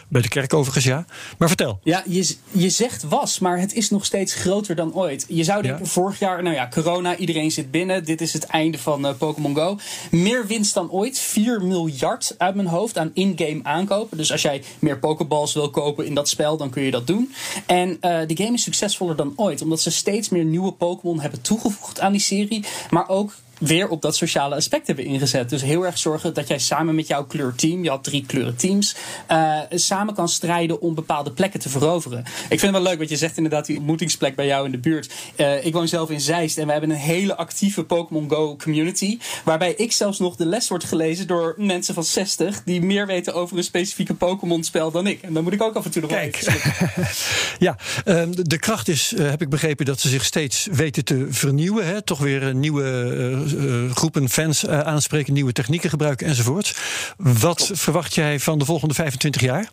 bij 0.08 0.22
de 0.22 0.28
kerk 0.28 0.54
overigens 0.54 0.86
ja. 0.86 1.06
Maar 1.38 1.48
vertel. 1.48 1.80
Ja, 1.84 2.04
je, 2.08 2.36
je 2.52 2.70
zegt 2.70 3.04
was, 3.04 3.40
maar 3.40 3.60
het 3.60 3.74
is 3.74 3.90
nog 3.90 4.06
steeds 4.06 4.34
groter 4.34 4.76
dan 4.76 4.94
ooit. 4.94 5.26
Je 5.28 5.44
zou 5.44 5.62
denken, 5.62 5.84
ja. 5.84 5.90
vorig 5.90 6.20
jaar, 6.20 6.44
nou 6.44 6.56
ja, 6.56 6.68
corona, 6.68 7.16
iedereen 7.16 7.52
zit 7.52 7.72
binnen. 7.72 8.06
Dit 8.06 8.22
is 8.22 8.34
het 8.34 8.44
einde 8.44 8.78
van 8.78 9.06
uh, 9.06 9.14
Pokémon 9.18 9.56
Go. 9.56 9.78
Meer 10.12 10.48
winst 10.48 10.74
dan 10.74 10.92
ooit. 10.92 11.20
4 11.20 11.62
miljard 11.62 12.36
uit 12.38 12.56
mijn 12.56 12.68
hoofd 12.68 12.98
aan 12.98 13.12
in-game 13.14 13.60
aankopen. 13.64 14.18
Dus 14.18 14.32
als 14.32 14.42
jij 14.42 14.64
meer 14.80 15.00
Pokéballs 15.00 15.54
wil 15.54 15.70
kopen 15.70 16.06
in 16.06 16.14
dat 16.14 16.30
spel, 16.30 16.58
dan 16.58 16.70
kun 16.70 16.84
je 16.84 16.92
dat 16.92 17.08
doen. 17.08 17.34
En 17.66 17.98
uh, 18.02 18.20
die 18.28 18.38
game 18.38 18.54
is 18.54 18.64
succesvoller 18.64 19.16
dan 19.16 19.34
ooit, 19.36 19.62
omdat 19.62 19.82
ze 19.82 19.92
steeds 19.92 20.30
meer 20.30 20.46
nieuwe 20.46 20.72
Pokémon 20.72 21.20
hebben 21.20 21.42
toegevoegd 21.42 22.00
aan 22.00 22.12
die 22.12 22.22
serie. 22.22 22.66
Maar 22.90 23.10
ook 23.10 23.34
weer 23.60 23.90
op 23.90 24.02
dat 24.02 24.16
sociale 24.16 24.56
aspect 24.56 24.88
hebben 24.88 25.06
ingezet. 25.06 25.50
Dus 25.50 25.62
heel 25.62 25.86
erg 25.86 25.98
zorgen 25.98 26.34
dat 26.34 26.48
jij 26.48 26.60
samen 26.60 26.96
met 26.96 27.08
jouw 27.08 27.26
kleurteam, 27.26 27.84
je 27.84 27.90
had 27.90 28.04
drie 28.04 28.26
kleurenteams, 28.26 28.96
uh, 29.32 29.60
samen 29.70 29.97
kan 30.06 30.30
strijden 30.30 30.82
om 30.82 30.96
bepaalde 30.96 31.32
plekken 31.32 31.60
te 31.60 31.70
veroveren. 31.70 32.20
Ik 32.20 32.60
vind 32.60 32.62
het 32.62 32.72
wel 32.72 32.82
leuk 32.82 33.00
wat 33.00 33.10
je 33.10 33.18
zegt, 33.18 33.38
inderdaad, 33.38 33.66
die 33.66 33.78
ontmoetingsplek 33.78 34.36
bij 34.36 34.46
jou 34.46 34.66
in 34.66 34.72
de 34.72 34.78
buurt. 34.78 35.14
Uh, 35.36 35.66
ik 35.66 35.74
woon 35.74 35.88
zelf 35.88 36.10
in 36.10 36.22
Zeist 36.22 36.58
en 36.58 36.66
we 36.66 36.72
hebben 36.72 36.90
een 36.90 36.96
hele 36.96 37.36
actieve 37.36 37.84
Pokémon 37.84 38.30
Go 38.30 38.56
community. 38.56 39.18
Waarbij 39.44 39.74
ik 39.74 39.92
zelfs 39.92 40.20
nog 40.20 40.36
de 40.36 40.46
les 40.46 40.68
wordt 40.68 40.84
gelezen 40.84 41.28
door 41.28 41.56
mensen 41.58 41.94
van 41.94 42.04
60 42.04 42.64
die 42.64 42.82
meer 42.82 43.06
weten 43.06 43.34
over 43.34 43.58
een 43.58 43.64
specifieke 43.64 44.14
Pokémon-spel 44.14 44.92
dan 44.92 45.08
ik. 45.08 45.22
En 45.22 45.34
dan 45.34 45.44
moet 45.44 45.54
ik 45.54 45.62
ook 45.62 45.76
af 45.76 45.86
en 45.86 45.92
toe 45.92 46.02
nog 46.02 46.12
Kijk. 46.12 46.40
ja, 47.60 47.78
uh, 48.06 48.24
de 48.32 48.60
kracht 48.60 48.88
is, 48.88 49.14
eh, 49.14 49.30
heb 49.30 49.42
ik 49.42 49.50
begrepen, 49.50 49.86
dat 49.86 50.00
ze 50.00 50.10
zich 50.10 50.26
steeds 50.26 50.68
weten 50.72 51.06
te 51.06 51.28
vernieuwen. 51.30 51.86
Hè? 51.86 52.02
Toch 52.02 52.20
weer 52.20 52.44
een 52.44 52.60
nieuwe 52.60 53.92
groepen 53.94 54.30
fans 54.30 54.68
aanspreken, 54.68 55.34
nieuwe 55.34 55.52
technieken 55.52 55.90
gebruiken 55.90 56.28
enzovoort. 56.28 56.78
Wat 57.18 57.72
verwacht 57.74 58.14
jij 58.14 58.40
van 58.40 58.60
de 58.60 58.66
volgende 58.66 58.94
25 58.94 59.42
jaar? 59.42 59.70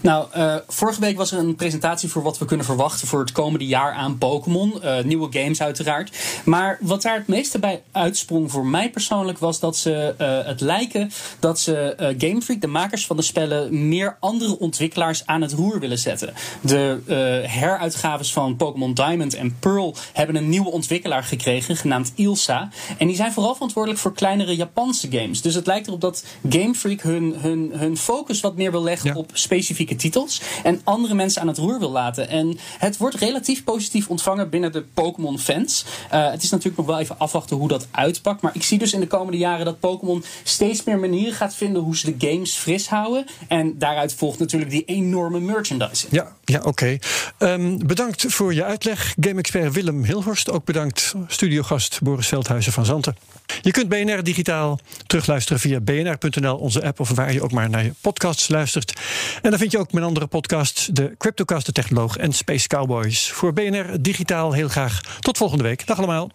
Nou, 0.00 0.26
uh, 0.36 0.54
vorige 0.68 1.00
week 1.00 1.16
was 1.16 1.32
er 1.32 1.38
een 1.38 1.56
presentatie 1.56 2.08
voor 2.08 2.22
wat 2.22 2.38
we 2.38 2.44
kunnen 2.44 2.66
verwachten 2.66 3.08
voor 3.08 3.20
het 3.20 3.32
komende 3.32 3.66
jaar 3.66 3.92
aan 3.92 4.18
Pokémon. 4.18 4.74
Uh, 4.84 5.02
nieuwe 5.02 5.38
games 5.38 5.62
uiteraard. 5.62 6.16
Maar 6.44 6.78
wat 6.80 7.02
daar 7.02 7.16
het 7.16 7.26
meeste 7.26 7.58
bij 7.58 7.82
uitsprong 7.92 8.50
voor 8.50 8.66
mij 8.66 8.90
persoonlijk 8.90 9.38
was 9.38 9.60
dat 9.60 9.76
ze 9.76 10.14
uh, 10.20 10.46
het 10.46 10.60
lijken 10.60 11.10
dat 11.40 11.60
ze 11.60 11.94
Game 12.18 12.42
Freak, 12.42 12.60
de 12.60 12.66
makers 12.66 13.06
van 13.06 13.16
de 13.16 13.22
spellen, 13.22 13.88
meer 13.88 14.16
andere 14.20 14.58
ontwikkelaars 14.58 15.26
aan 15.26 15.42
het 15.42 15.52
roer 15.52 15.80
willen 15.80 15.98
zetten. 15.98 16.34
De 16.60 17.00
heruitgaves 17.46 18.32
van 18.32 18.56
Pokémon 18.56 18.94
Diamond 18.94 19.34
en 19.34 19.56
Pearl 19.58 19.94
hebben 20.12 20.36
een 20.36 20.48
nieuwe 20.48 20.70
ontwikkelaar 20.70 21.24
gekregen, 21.24 21.76
genaamd 21.76 22.12
Ilsa. 22.14 22.68
En 22.98 23.06
die 23.06 23.16
zijn 23.16 23.32
vooral 23.32 23.52
verantwoordelijk 23.52 24.00
voor 24.00 24.14
kleinere 24.14 24.56
Japanse 24.56 25.08
games. 25.10 25.42
Dus 25.42 25.54
het 25.54 25.66
lijkt 25.66 25.86
erop 25.86 26.00
dat 26.00 26.24
Game 26.48 26.74
Freak 26.74 27.00
hun, 27.00 27.34
hun, 27.38 27.72
hun 27.74 27.96
focus 27.96 28.40
wat 28.40 28.56
meer 28.56 28.70
wil 28.70 28.82
leggen 28.82 29.10
ja. 29.10 29.16
op 29.16 29.30
specifieke 29.32 29.65
specifieke 29.66 29.96
titels 29.96 30.40
en 30.62 30.80
andere 30.84 31.14
mensen 31.14 31.40
aan 31.42 31.48
het 31.48 31.58
roer 31.58 31.78
wil 31.78 31.90
laten. 31.90 32.28
En 32.28 32.58
het 32.78 32.96
wordt 32.96 33.16
relatief 33.16 33.64
positief 33.64 34.08
ontvangen 34.08 34.50
binnen 34.50 34.72
de 34.72 34.84
Pokémon 34.94 35.38
fans. 35.38 35.84
Uh, 36.12 36.30
het 36.30 36.42
is 36.42 36.50
natuurlijk 36.50 36.76
nog 36.76 36.86
wel 36.86 36.98
even 36.98 37.18
afwachten 37.18 37.56
hoe 37.56 37.68
dat 37.68 37.86
uitpakt. 37.90 38.40
Maar 38.42 38.54
ik 38.54 38.62
zie 38.62 38.78
dus 38.78 38.92
in 38.92 39.00
de 39.00 39.06
komende 39.06 39.38
jaren 39.38 39.64
dat 39.64 39.80
Pokémon 39.80 40.24
steeds 40.42 40.84
meer 40.84 40.98
manieren 40.98 41.34
gaat 41.34 41.54
vinden 41.54 41.82
hoe 41.82 41.96
ze 41.96 42.16
de 42.16 42.26
games 42.28 42.54
fris 42.54 42.88
houden. 42.88 43.26
En 43.48 43.78
daaruit 43.78 44.14
volgt 44.14 44.38
natuurlijk 44.38 44.70
die 44.70 44.84
enorme 44.84 45.40
merchandising. 45.40 46.12
Ja, 46.12 46.34
Ja, 46.44 46.60
oké. 46.62 46.98
Ehm, 47.38 47.76
bedankt 47.86 48.24
voor 48.28 48.54
je 48.54 48.64
uitleg, 48.64 49.14
game-expert 49.20 49.72
Willem 49.72 50.04
Hilhorst. 50.04 50.50
Ook 50.50 50.64
bedankt 50.64 51.14
studiogast 51.26 52.02
Boris 52.02 52.28
Veldhuizen 52.28 52.72
van 52.72 52.84
Zanten. 52.84 53.16
Je 53.62 53.70
kunt 53.70 53.88
BNR 53.88 54.22
digitaal 54.22 54.78
terugluisteren 55.06 55.60
via 55.60 55.80
bnr.nl, 55.80 56.56
onze 56.56 56.84
app, 56.84 57.00
of 57.00 57.10
waar 57.10 57.32
je 57.32 57.42
ook 57.42 57.52
maar 57.52 57.70
naar 57.70 57.84
je 57.84 57.92
podcasts 58.00 58.48
luistert. 58.48 59.00
En 59.42 59.52
dan 59.56 59.64
vind 59.68 59.80
je 59.80 59.86
ook 59.86 59.92
mijn 59.92 60.06
andere 60.06 60.26
podcasts, 60.26 60.86
de 60.86 61.14
Cryptocast, 61.18 61.66
de 61.66 61.72
Technoloog 61.72 62.16
en 62.16 62.32
Space 62.32 62.68
Cowboys. 62.68 63.30
Voor 63.30 63.52
BNR 63.52 64.02
digitaal 64.02 64.52
heel 64.52 64.68
graag 64.68 65.00
tot 65.20 65.36
volgende 65.36 65.64
week. 65.64 65.86
Dag 65.86 65.98
allemaal. 65.98 66.30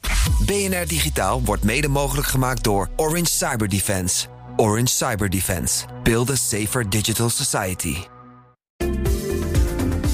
BNR 0.45 0.87
Digitaal 0.87 1.41
wordt 1.43 1.63
mede 1.63 1.87
mogelijk 1.87 2.27
gemaakt 2.27 2.63
door 2.63 2.89
Orange 2.95 3.31
Cyber 3.31 3.69
Defense. 3.69 4.27
Orange 4.55 4.87
Cyber 4.87 5.29
Defense. 5.29 5.85
Build 6.03 6.29
a 6.29 6.35
safer 6.35 6.89
digital 6.89 7.29
society. 7.29 7.95